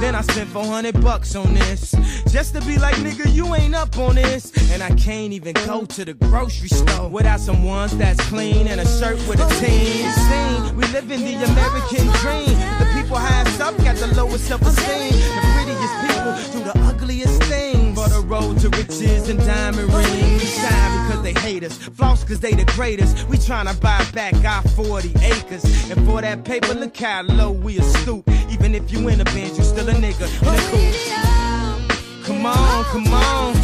[0.00, 1.92] Then I spent 400 bucks on this.
[2.28, 4.50] Just to be like, nigga, you ain't up on this.
[4.72, 8.80] And I can't even go to the grocery store without some ones that's clean and
[8.80, 10.10] a shirt with a team.
[10.10, 12.58] Sing, we live in the American dream.
[12.78, 15.12] The people highest up got the lowest self-esteem.
[15.12, 17.89] The prettiest people do the ugliest things.
[18.30, 20.40] Road to riches and diamond rings.
[20.40, 21.76] We shine because they hate us.
[21.76, 23.28] Floss cause they the greatest.
[23.28, 25.64] We tryna buy back our 40 acres.
[25.90, 28.28] And for that paper, look how low we a stoop.
[28.48, 32.24] Even if you in a band, you still a nigga in a coupe.
[32.24, 33.56] Come on, come on.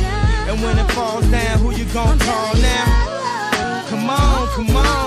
[0.49, 3.85] And when it falls down, who you gon' call now?
[3.89, 5.06] Come on, come on.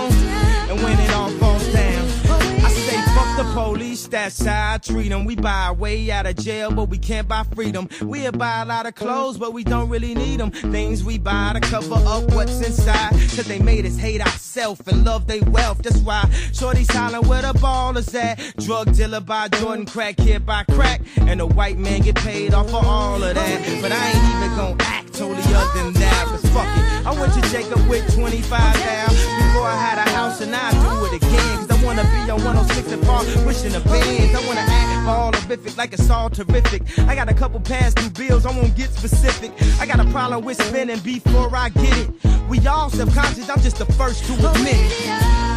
[3.39, 5.23] The police, that's how I treat 'em.
[5.23, 7.87] We buy our way out of jail, but we can't buy freedom.
[8.01, 10.51] We'll buy a lot of clothes, but we don't really need 'em.
[10.51, 13.11] Things we buy to cover up what's inside.
[13.11, 15.81] Cause they made us hate ourselves and love their wealth.
[15.83, 18.41] That's why Shorty's hollering where the ballers at.
[18.57, 20.99] Drug dealer buy Jordan, crack kid buy crack.
[21.15, 23.81] And the white man get paid off for all of that.
[23.81, 26.25] But I ain't even gonna act totally other than that.
[26.27, 27.05] Cause fuck it.
[27.05, 31.05] I went to Jacob with 25 down before I had a house and I do
[31.07, 31.57] it again.
[31.59, 34.33] Cause I wanna be on 106 and Park, wishing the bands.
[34.33, 36.83] I wanna act for all horrific like it's all terrific.
[36.99, 39.51] I got a couple past due bills, I won't get specific.
[39.81, 42.09] I got a problem with spending before I get it.
[42.47, 45.05] We all subconscious, I'm just the first to admit it.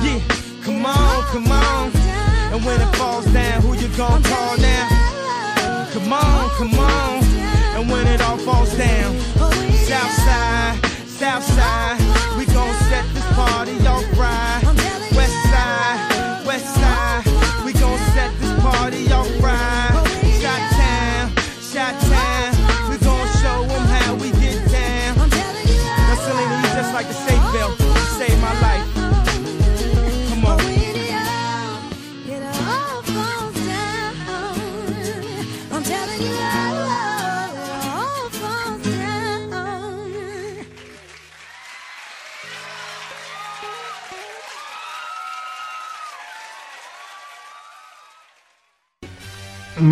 [0.03, 0.19] Yeah,
[0.65, 1.93] come on, come on.
[2.53, 5.89] And when it falls down, who you gonna call now?
[5.93, 7.23] Come on, come on.
[7.77, 9.32] And when it all falls down,
[9.93, 10.22] south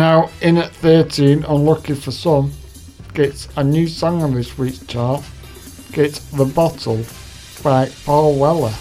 [0.01, 2.53] Now, in at 13, Unlucky for Some,
[3.13, 5.23] gets a new song on this week's chart,
[5.91, 7.05] gets The Bottle
[7.61, 8.73] by Paul Weller.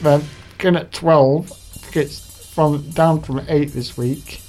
[0.00, 0.22] Then,
[0.60, 4.40] in at 12, gets from down from 8 this week,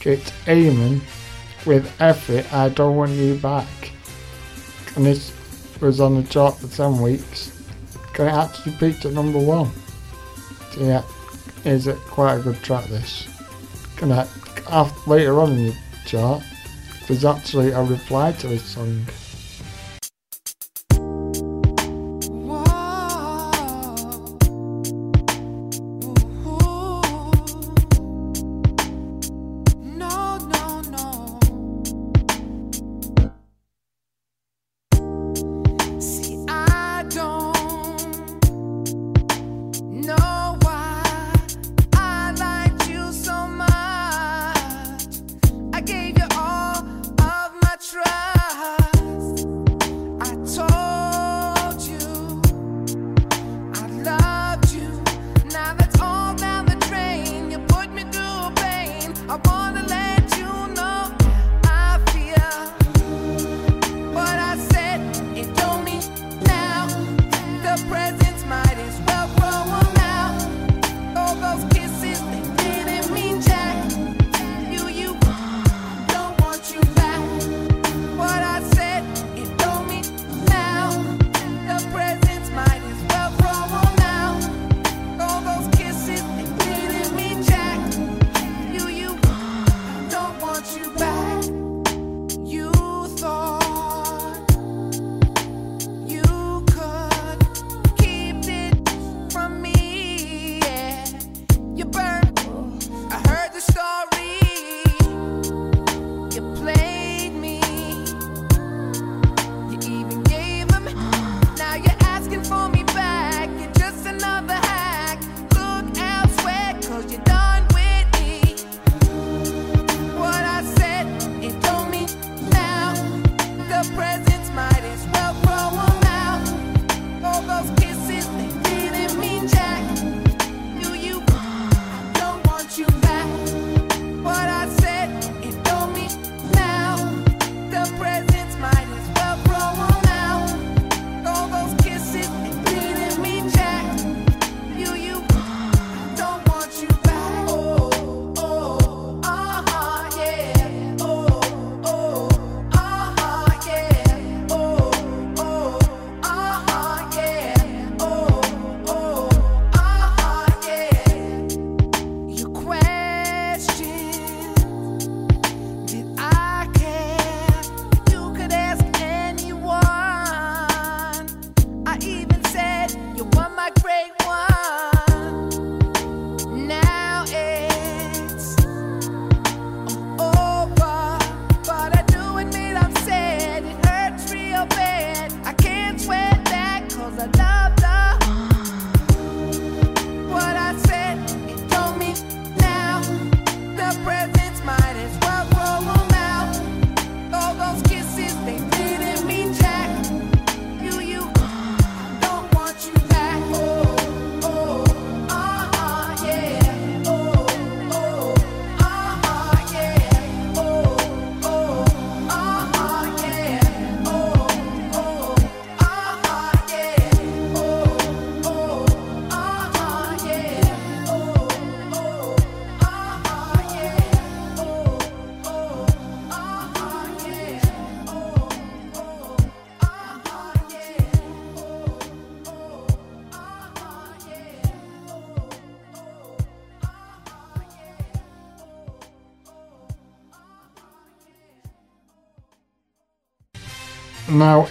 [0.00, 1.02] gets Eamon
[1.66, 3.92] with Effie, I Don't Want You Back.
[4.96, 5.34] And this
[5.82, 7.62] was on the chart for 10 weeks.
[8.14, 9.70] Can it actually peaked at number 1?
[10.70, 11.02] So yeah,
[11.66, 13.28] is it quite a good track this?
[13.96, 14.51] Gonna af
[15.06, 16.42] later on in the chart,
[17.06, 19.04] there's actually uh, a reply to this song.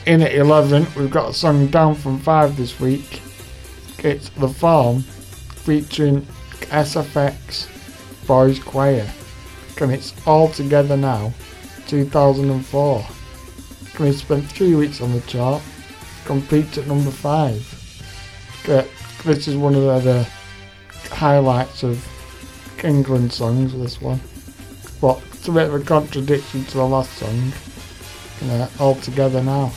[0.05, 3.21] In at 11, we've got a song down from 5 this week.
[3.99, 6.21] It's The Farm featuring
[6.69, 7.67] SFX
[8.27, 9.07] Boys Choir.
[9.79, 11.33] And it's all together now,
[11.87, 13.05] 2004.
[13.97, 15.61] And it spent three weeks on the chart,
[16.25, 18.61] completes at number 5.
[18.63, 18.87] Okay,
[19.25, 22.05] This is one of the, the highlights of
[22.83, 24.19] England songs, this one.
[25.01, 27.51] But it's a bit of a contradiction to the last song.
[28.79, 29.71] All together now.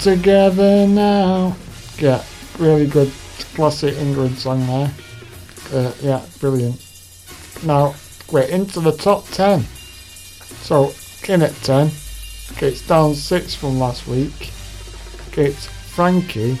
[0.00, 1.54] Together now.
[1.98, 2.24] Yeah,
[2.58, 3.12] really good
[3.52, 4.90] classic England song there.
[5.74, 6.80] Uh, yeah, brilliant.
[7.64, 7.94] Now,
[8.32, 9.60] we're into the top 10.
[10.62, 10.94] So,
[11.28, 11.88] in at 10,
[12.62, 14.52] it's down 6 from last week.
[15.36, 16.58] It's Frankee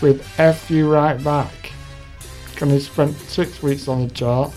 [0.00, 1.70] with F You Right Back.
[2.56, 4.52] Can this spent 6 weeks on the chart?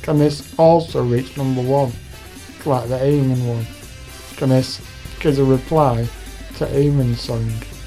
[0.00, 1.92] Can this also reach number 1?
[2.64, 3.66] Like the Eamon one?
[4.38, 4.80] Can this
[5.20, 6.08] give a reply
[6.60, 7.79] to Eamon's song?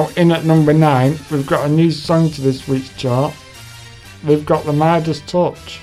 [0.00, 3.34] Now, in at number 9, we've got a new song to this week's chart.
[4.24, 5.79] We've got The Maddest Touch.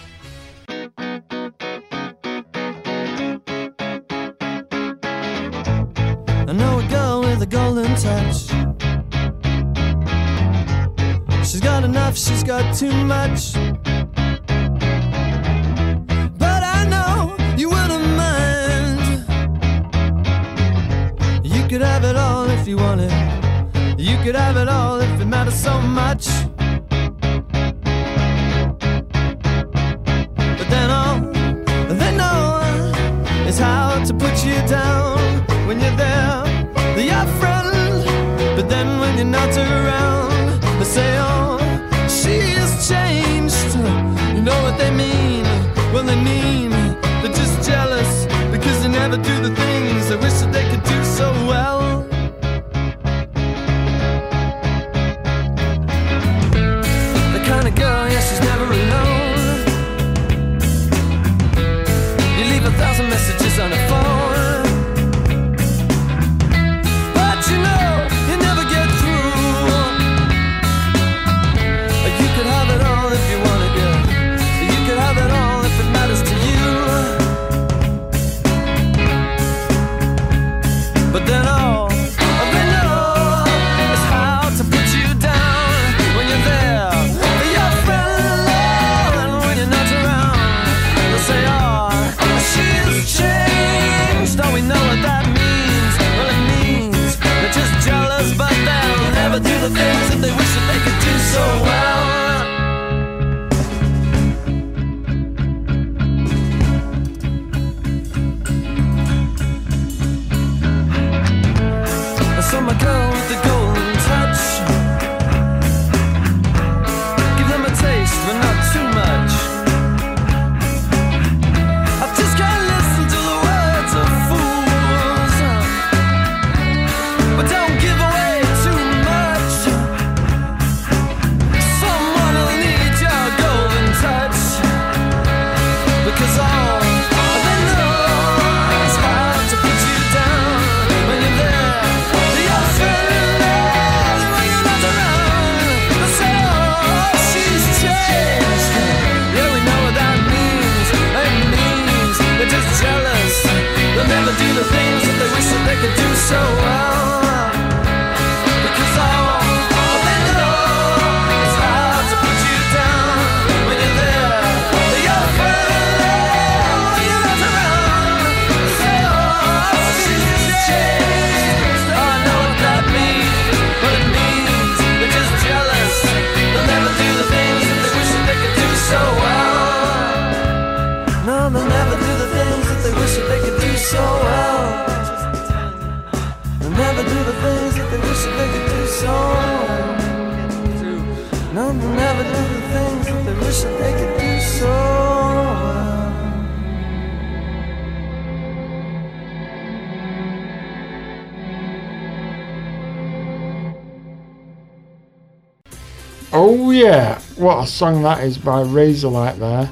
[207.67, 209.69] Song that is by Razorlight there.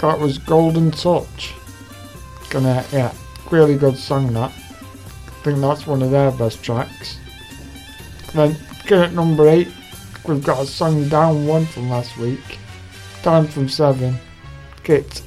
[0.00, 1.54] That was Golden Touch.
[2.50, 3.12] Gonna, yeah,
[3.50, 4.50] really good song that.
[4.50, 7.18] I think that's one of their best tracks.
[8.34, 8.56] Then,
[8.90, 9.68] at number 8,
[10.26, 12.58] we've got a song down one from last week.
[13.22, 14.16] Down from 7.
[14.82, 15.22] Get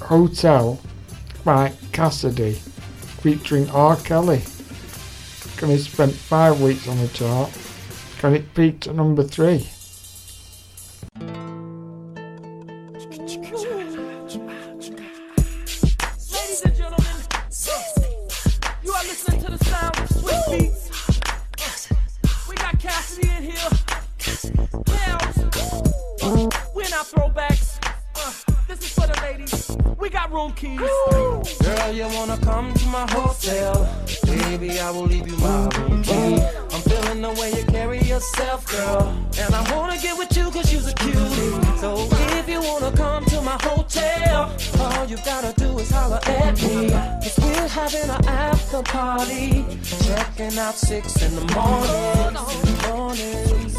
[0.00, 0.80] Hotel
[1.44, 2.52] by Cassidy
[3.22, 3.96] featuring R.
[3.96, 4.42] Kelly.
[5.56, 7.50] Gonna spent five weeks on the chart?
[8.18, 9.68] Can it peaked at number three?
[30.50, 31.58] phone keys.
[31.58, 33.88] Girl, you wanna come to my hotel?
[34.24, 36.40] Baby, I will leave you my room key.
[36.72, 39.14] I'm feeling the way you carry yourself, girl.
[39.38, 41.78] And I wanna get with you cause you're a cutie.
[41.78, 42.08] So
[42.38, 46.90] if you wanna come to my hotel, all you gotta do is holler at me.
[46.90, 49.64] Cause we're having an after party.
[50.04, 52.28] Checking out six in the morning.
[52.28, 52.42] In the
[52.88, 53.70] morning.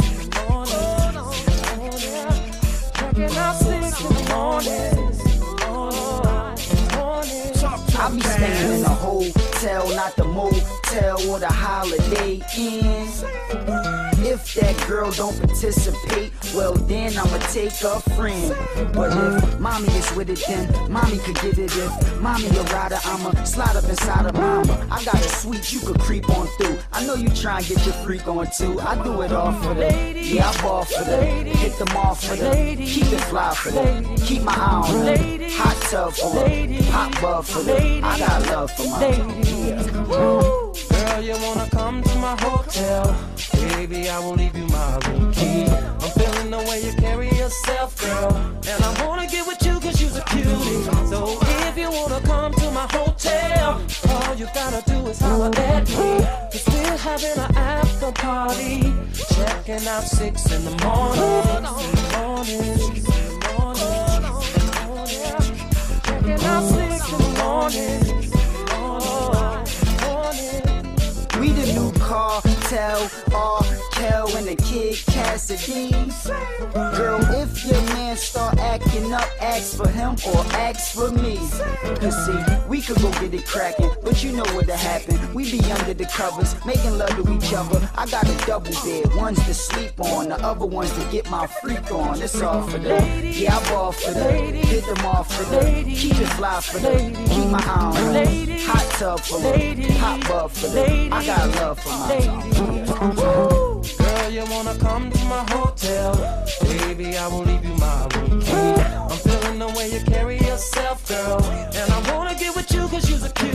[2.94, 5.31] Checking out six in the morning.
[7.24, 14.11] I be staying in a hotel, not the motel or the holiday inn.
[14.24, 18.56] If that girl don't participate, well then I'ma take a friend.
[18.94, 21.72] But if mommy is with it, then mommy could get it.
[21.76, 24.88] If mommy a rider, I'ma slide up inside of mama.
[24.92, 26.78] I got a suite you could creep on through.
[26.94, 28.80] I know you try and get your freak on too.
[28.80, 32.36] I do it all for the yeah, I ball for the hit them off for
[32.36, 36.82] the keep it fly for the keep my eye on the hot tub for the
[36.92, 40.91] hot bub for the I got love for my yeah.
[41.02, 43.16] Girl, you wanna come to my hotel?
[43.54, 45.66] Baby, I will leave you my room key.
[45.66, 48.36] I'm feeling the way you carry yourself, girl.
[48.68, 50.84] And I wanna get with you cause you're a cutie.
[51.10, 55.90] So if you wanna come to my hotel, all you gotta do is holler at
[55.90, 56.22] me.
[56.52, 58.94] We're still having an after party.
[59.34, 61.64] Checking out six in the morning.
[62.14, 62.78] Morning.
[66.06, 68.22] Checking out six in the morning.
[71.42, 73.64] We the new cartel, R.
[73.94, 75.92] Kel and the kid Cassidy.
[76.74, 81.38] Girl, if your man start acting up, ask for him or ask for me.
[82.02, 85.34] Cause see, we could go get it cracking, but you know what'll happen.
[85.34, 87.80] We be under the covers, making love to each other.
[87.96, 91.48] I got a double bed, one's to sleep on, the other one's to get my
[91.48, 92.22] freak on.
[92.22, 96.20] It's all for the, yeah, I ball for the, hit them off for the, keep
[96.20, 96.98] it fly for the,
[97.30, 101.56] keep my eye on the, hot tub for the, hot bub for the, I got
[101.56, 106.16] love for my Girl, you wanna come to my hotel?
[106.62, 108.52] Baby, I will leave you my room key.
[108.52, 111.44] I'm feeling the way you carry yourself, girl.
[111.74, 113.54] And I wanna get with you cause you're cute.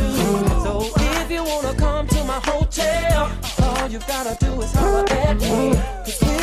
[0.65, 3.31] So if you wanna come to my hotel,
[3.63, 5.37] all you gotta do is holler at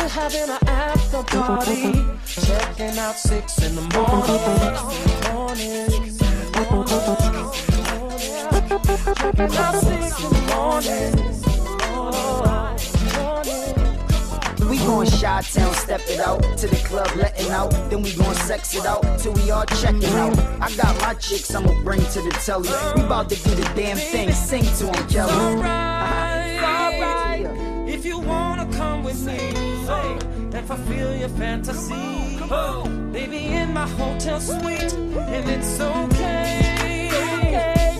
[0.04, 1.82] we're having an after party.
[1.82, 2.04] Morning.
[2.04, 2.18] Morning.
[2.26, 3.82] Checking out six in the
[10.54, 11.43] morning.
[14.86, 17.70] Gon' Chi Town, step it out to the club, letting out.
[17.88, 20.38] Then we gon' sex it out till we all checking out.
[20.60, 22.68] I got my chicks, I'ma bring to the telly.
[22.94, 25.32] We bout to do the damn thing, sing to 'em, Kelly.
[25.32, 27.46] Alright, alright.
[27.88, 29.38] if you wanna come with me
[29.88, 30.18] oh,
[30.52, 37.08] and fulfill your fantasy, oh, baby, in my hotel suite, and it's okay.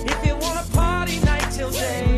[0.06, 2.13] If you wanna party night till day,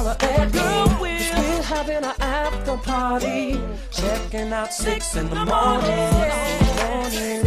[0.00, 0.98] holler at girl.
[1.00, 3.60] We're, we're having an after party.
[3.90, 5.50] Checking out six in the morning.
[5.50, 7.44] morning.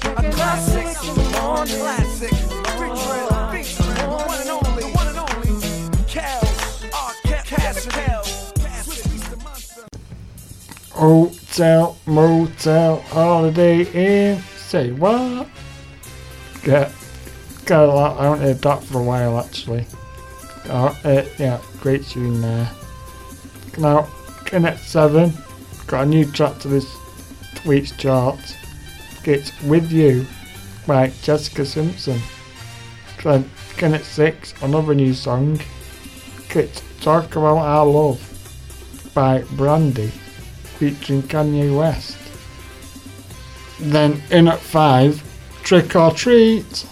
[0.00, 1.78] Checking out six in the morning.
[1.78, 2.34] Classic.
[2.80, 5.52] Featuring, featuring one and only, one and only.
[6.12, 6.58] Kels,
[6.92, 7.12] R.
[7.44, 8.00] Cassidy.
[10.90, 14.42] Hotel, motel, holiday inn.
[14.56, 15.48] Say what?
[16.62, 16.92] Get,
[17.70, 18.18] got a lot.
[18.18, 19.86] I haven't heard that for a while actually.
[20.64, 20.92] Uh,
[21.38, 22.68] yeah, great tune there.
[23.78, 24.08] Now,
[24.44, 25.32] Connect 7,
[25.86, 26.96] got a new track to this
[27.64, 28.40] week's chart.
[29.24, 30.26] It's With You
[30.84, 32.20] by Jessica Simpson.
[33.22, 35.60] Then Connect 6, another new song.
[36.52, 42.18] It's Talk About Our Love by Brandy featuring Kanye West.
[43.78, 46.84] Then in at 5, Trick or Treat.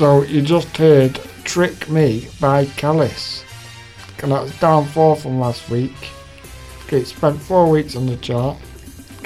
[0.00, 3.44] So you just heard Trick Me by Callis.
[4.22, 5.92] And that's down four from last week.
[6.88, 8.56] It spent four weeks on the chart.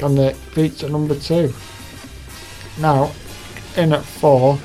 [0.02, 1.54] And it peaked at number two.
[2.80, 3.12] Now,
[3.76, 4.58] in at four,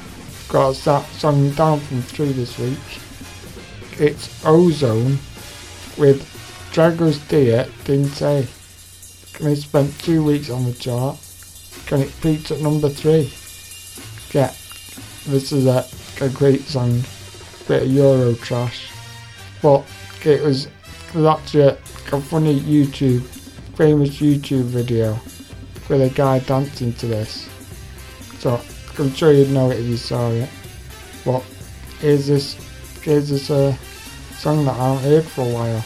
[0.47, 2.79] got that song down from three this week.
[3.99, 5.19] It's Ozone
[5.95, 6.25] with
[6.73, 8.49] Dragos Dear Dinte.
[9.39, 11.19] And it spent two weeks on the chart.
[11.91, 13.31] And it peaked at number three.
[14.33, 14.51] Yeah,
[15.31, 15.85] this is a,
[16.21, 17.01] a great song,
[17.67, 18.91] bit of Euro trash,
[19.61, 19.85] but
[20.25, 20.67] it was,
[21.55, 21.77] a,
[22.11, 23.21] a funny YouTube,
[23.75, 25.13] famous YouTube video
[25.87, 27.49] with a guy dancing to this.
[28.39, 28.61] So
[28.97, 30.49] I'm sure you'd know it if you saw it.
[31.25, 31.43] But
[31.99, 32.53] here's this,
[33.01, 33.73] here's this uh,
[34.37, 35.85] song that I haven't heard for a while.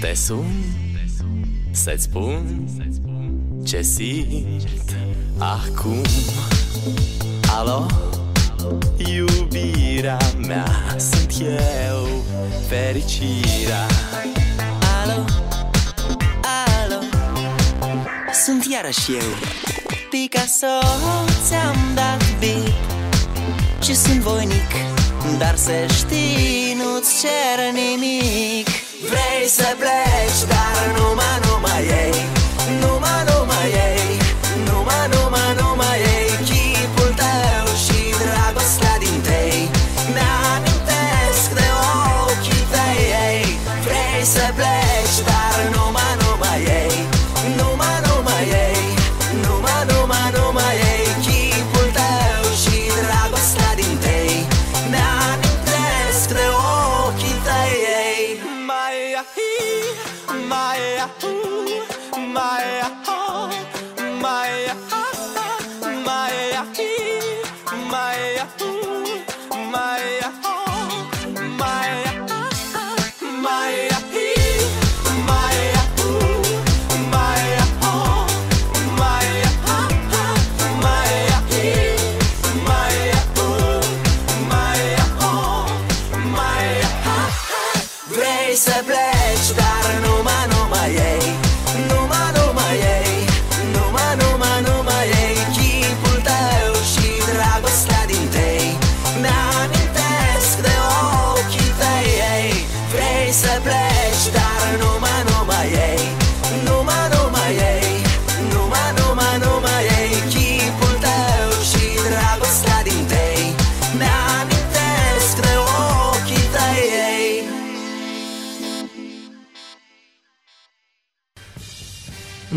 [0.00, 0.46] Te sun
[1.70, 2.68] să-ți spun
[3.64, 4.96] ce simt
[5.38, 6.02] acum.
[7.56, 7.86] Alo,
[8.96, 12.06] iubirea mea Sunt eu,
[12.68, 13.86] fericirea.
[15.02, 15.24] Alo,
[16.82, 17.02] alo?
[18.44, 19.28] Sunt iarăși eu.
[20.10, 20.78] Picasso,
[21.46, 22.72] ți-am dat beat
[23.82, 24.70] Și sunt voinic
[25.38, 28.79] Dar să știi, nu-ți cer nimic.
[29.08, 32.28] Vrei să pleci, dar numai, numai ei.
[32.80, 34.18] Numai, numai ei.
[34.64, 36.09] Numai, numai, numai ei.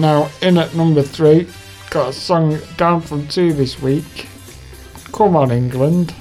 [0.03, 1.47] Now, in at number three,
[1.89, 4.27] got a song down from two this week.
[5.13, 6.13] Come on, England.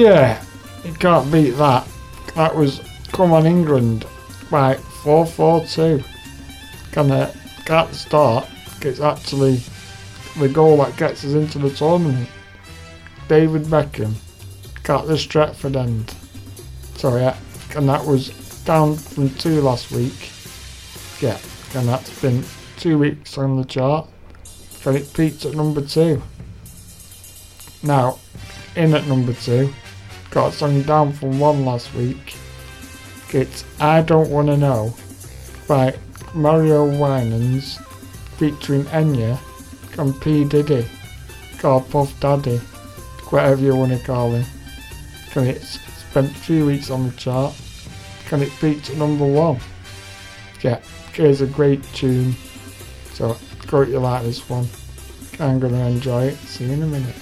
[0.00, 0.44] Yeah,
[0.84, 1.86] you can't beat that.
[2.34, 2.80] That was
[3.12, 4.06] Come on England
[4.50, 6.04] by 4-4-2.
[6.92, 7.32] Can uh,
[7.66, 8.48] can't start.
[8.82, 9.60] It's actually
[10.38, 12.28] the goal that gets us into the tournament.
[13.28, 14.14] David Beckham
[14.84, 16.14] got the Stretford end.
[16.96, 17.30] Sorry,
[17.76, 18.30] and that was
[18.64, 20.30] down from two last week.
[21.20, 21.38] Yeah,
[21.74, 22.44] and that's been
[22.76, 24.08] two weeks on the chart.
[24.86, 26.22] And it peaked at number two.
[27.82, 28.18] Now,
[28.76, 29.72] in at number two,
[30.30, 32.36] got something down from one last week.
[33.32, 34.94] It's I Don't Wanna Know
[35.68, 35.96] by
[36.34, 37.78] Mario Winans
[38.36, 39.38] featuring Enya
[39.98, 40.44] and P.
[40.44, 40.86] Diddy,
[41.58, 42.58] called Puff Daddy,
[43.28, 44.46] whatever you want to call him.
[45.34, 45.80] And it's
[46.10, 47.54] spent three weeks on the chart.
[48.26, 49.60] Can it peaked at number one?
[50.62, 50.80] Yeah,
[51.12, 52.34] here's a great tune.
[53.14, 53.36] So,
[53.68, 54.66] hope you like this one.
[55.38, 56.36] I'm gonna enjoy it.
[56.36, 57.16] See you in a minute.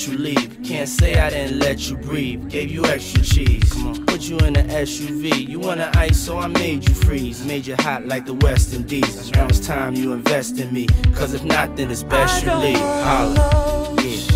[0.00, 0.58] Let you leave.
[0.62, 2.48] Can't say I didn't let you breathe.
[2.48, 3.70] Gave you extra cheese.
[4.06, 5.46] Put you in the SUV.
[5.46, 7.44] You wanna ice, so I made you freeze.
[7.44, 9.30] Made you hot like the West Indies.
[9.32, 10.86] Now it's time you invest in me.
[11.14, 12.78] Cause if not, then it's best you leave.
[12.78, 13.94] Holla.
[14.02, 14.29] Yeah.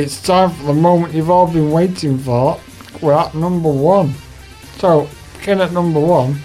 [0.00, 2.58] It's time for the moment you've all been waiting for.
[3.02, 4.14] We're at number one.
[4.78, 5.08] So,
[5.46, 6.36] in at number one,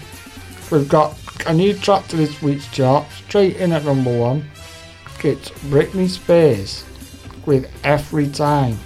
[0.70, 1.16] we've got
[1.46, 3.10] a new track to this week's chart.
[3.10, 4.44] Straight in at number one,
[5.24, 6.84] it's Britney Spears
[7.46, 8.78] with Every Time.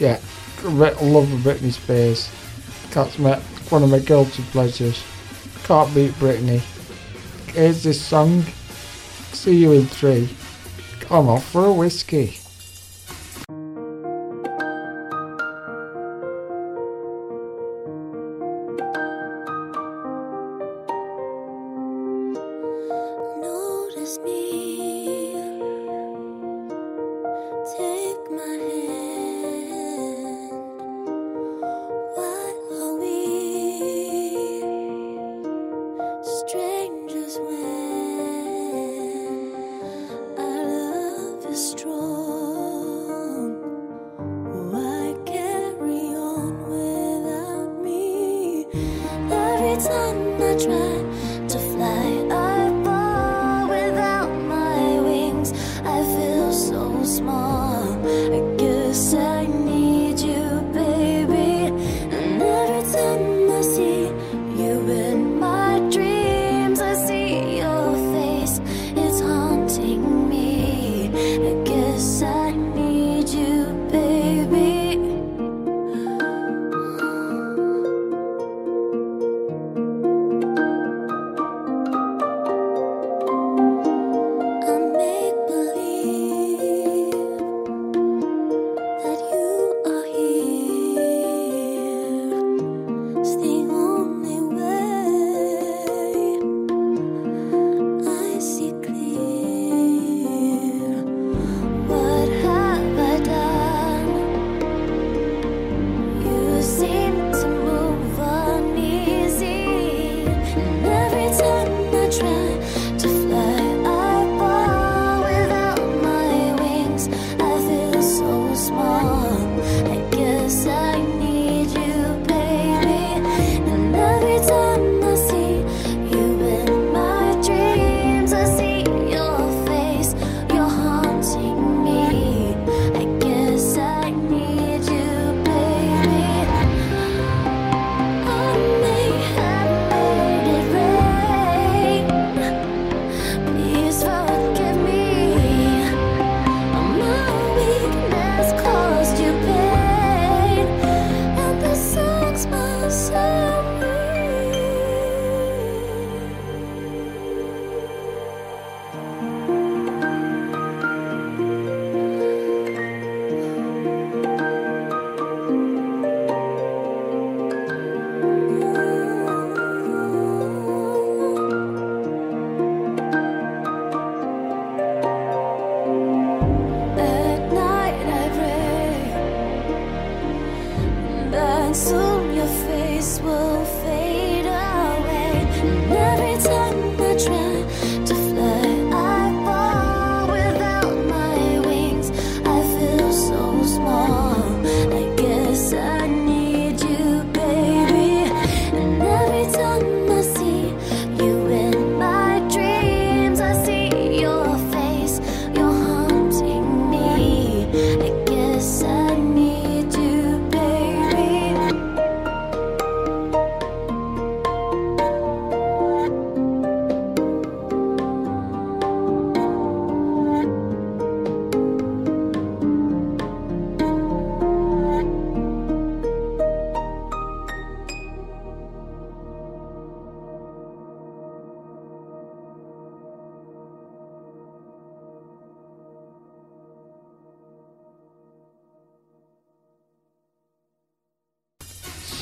[0.00, 0.18] Yeah,
[0.64, 2.28] love Britney Spears.
[2.90, 3.36] That's my,
[3.68, 5.04] one of my guilty pleasures.
[5.62, 6.58] Can't beat Britney.
[7.52, 8.42] Here's this song.
[9.32, 10.28] See you in three.
[11.00, 12.36] Come off for a whiskey.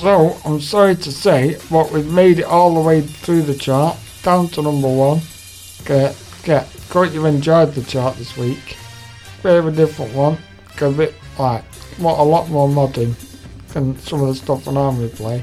[0.05, 3.97] So, I'm sorry to say, but we've made it all the way through the chart,
[4.23, 5.23] down to number one.
[5.81, 6.15] Okay,
[6.45, 8.77] yeah, hope you've enjoyed the chart this week.
[9.43, 10.37] Bit of a different one,
[10.79, 11.65] a bit like,
[11.97, 13.17] what a lot more modern
[13.69, 15.43] than some of the stuff I normally play.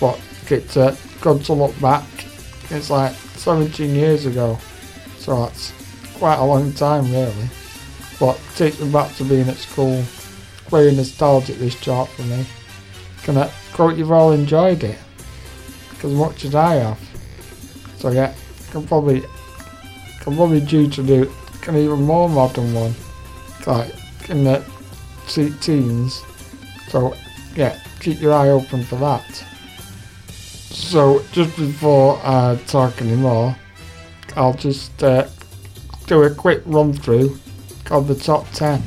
[0.00, 2.08] But it's uh, good to look back.
[2.70, 4.58] It's like 17 years ago,
[5.18, 5.72] so that's
[6.18, 7.48] quite a long time really.
[8.18, 10.02] But takes me back to being at school.
[10.70, 12.44] Very nostalgic this chart for me.
[13.34, 14.98] I hope you've all enjoyed it?
[16.02, 17.00] As much as I have.
[17.98, 18.34] So yeah,
[18.70, 19.22] can probably
[20.20, 21.32] can probably due to do
[21.66, 22.94] an even more modern one.
[23.66, 23.92] Like
[24.28, 24.64] in the
[25.26, 26.22] te- teens.
[26.88, 27.14] So
[27.54, 29.44] yeah, keep your eye open for that.
[30.28, 33.56] So just before uh, talking anymore,
[34.36, 35.26] I'll just uh,
[36.06, 37.38] do a quick run through
[37.90, 38.82] of the top 10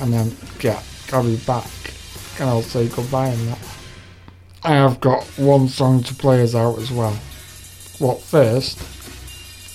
[0.00, 0.82] and then yeah,
[1.12, 1.70] I'll be back
[2.40, 3.58] and I'll say goodbye and that.
[4.62, 7.18] I have got one song to play us out as well.
[7.98, 8.78] What first?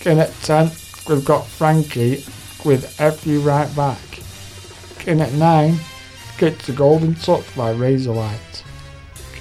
[0.06, 0.72] In at 10,
[1.07, 2.26] we've got Frankie
[2.65, 3.99] with F You Right Back.
[5.07, 5.77] In at 9,
[6.38, 8.64] get the Golden Touch by Razorlight.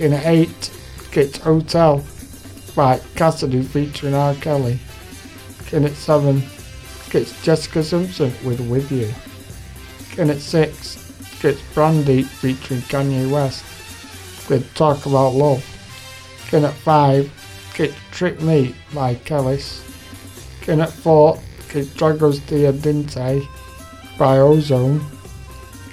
[0.00, 0.70] In at 8,
[1.10, 2.04] get Hotel
[2.76, 4.34] by Cassidy featuring R.
[4.34, 4.78] Kelly.
[5.72, 6.42] In at 7,
[7.10, 9.12] gets Jessica Simpson with With You.
[10.22, 10.97] In at 6,
[11.40, 13.64] gets Brandy featuring Kanye West
[14.48, 15.64] with Talk About Love.
[16.52, 19.84] In at 5, gets Trick Me by Kellis.
[20.68, 21.38] In at 4,
[21.72, 23.46] gets Dragos Dia Dinte
[24.18, 25.04] by Ozone.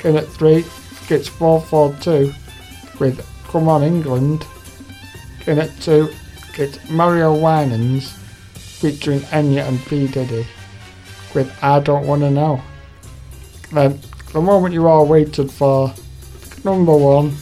[0.04, 0.66] In at 3,
[1.08, 2.34] gets 442
[3.00, 4.46] with Come On England.
[5.48, 6.10] In at 2,
[6.56, 8.14] gets Mario Winans
[8.56, 10.08] featuring Enya and P.
[10.08, 10.46] Diddy
[11.34, 12.62] with I Don't Wanna Know.
[13.72, 14.00] Then,
[14.36, 15.94] the moment you all waited for,
[16.66, 17.34] number one,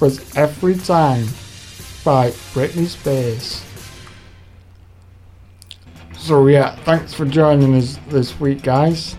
[0.00, 1.26] was Every Time
[2.04, 3.64] by Britney Spears.
[6.16, 9.16] So yeah, thanks for joining us this week guys.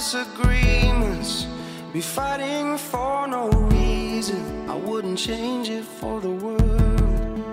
[0.00, 1.46] Disagreements,
[1.92, 4.40] be fighting for no reason.
[4.66, 7.44] I wouldn't change it for the world.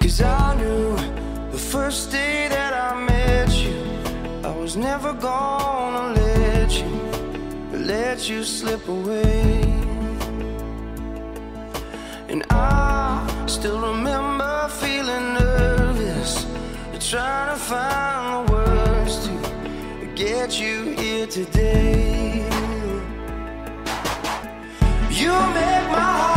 [0.00, 0.96] Cause I knew
[1.52, 3.78] the first day that I met you.
[4.42, 6.92] I was never gonna let you,
[7.92, 9.62] let you slip away.
[12.28, 16.44] And I still remember feeling nervous,
[16.98, 18.14] trying to find
[18.48, 18.53] words to
[20.14, 22.46] get you here today.
[25.10, 26.33] You make my heart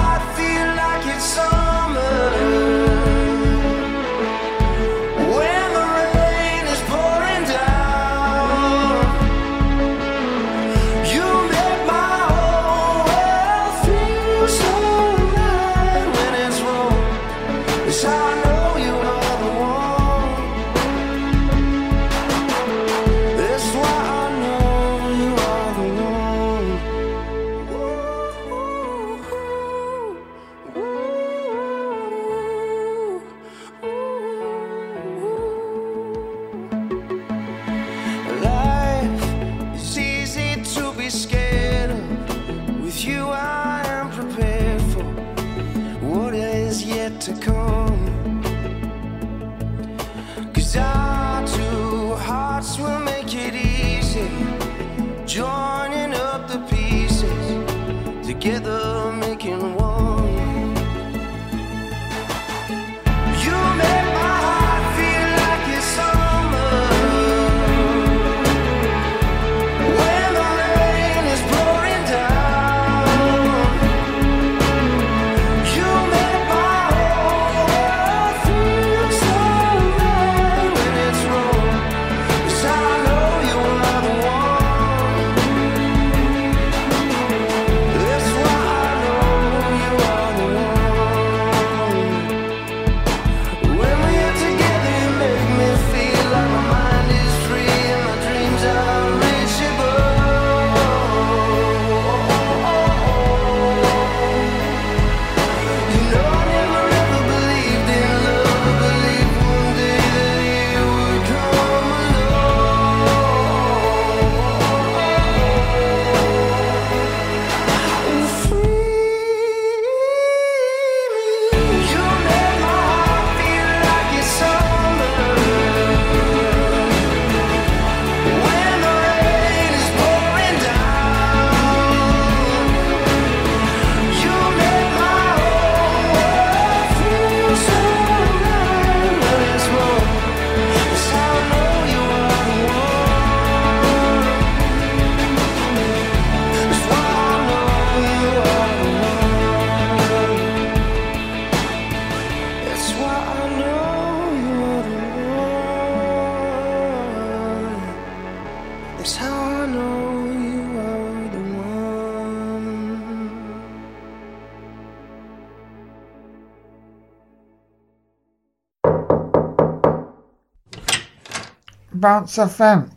[172.08, 172.90] Bounce FM,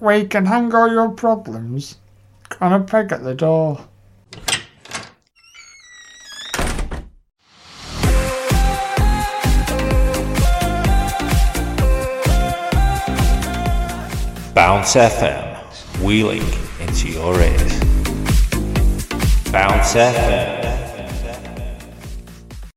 [0.00, 1.98] where you can hang all your problems
[2.58, 3.86] on a peg at the door.
[14.54, 16.40] Bounce FM, wheeling
[16.80, 17.78] into your ears.
[19.52, 20.55] Bounce FM.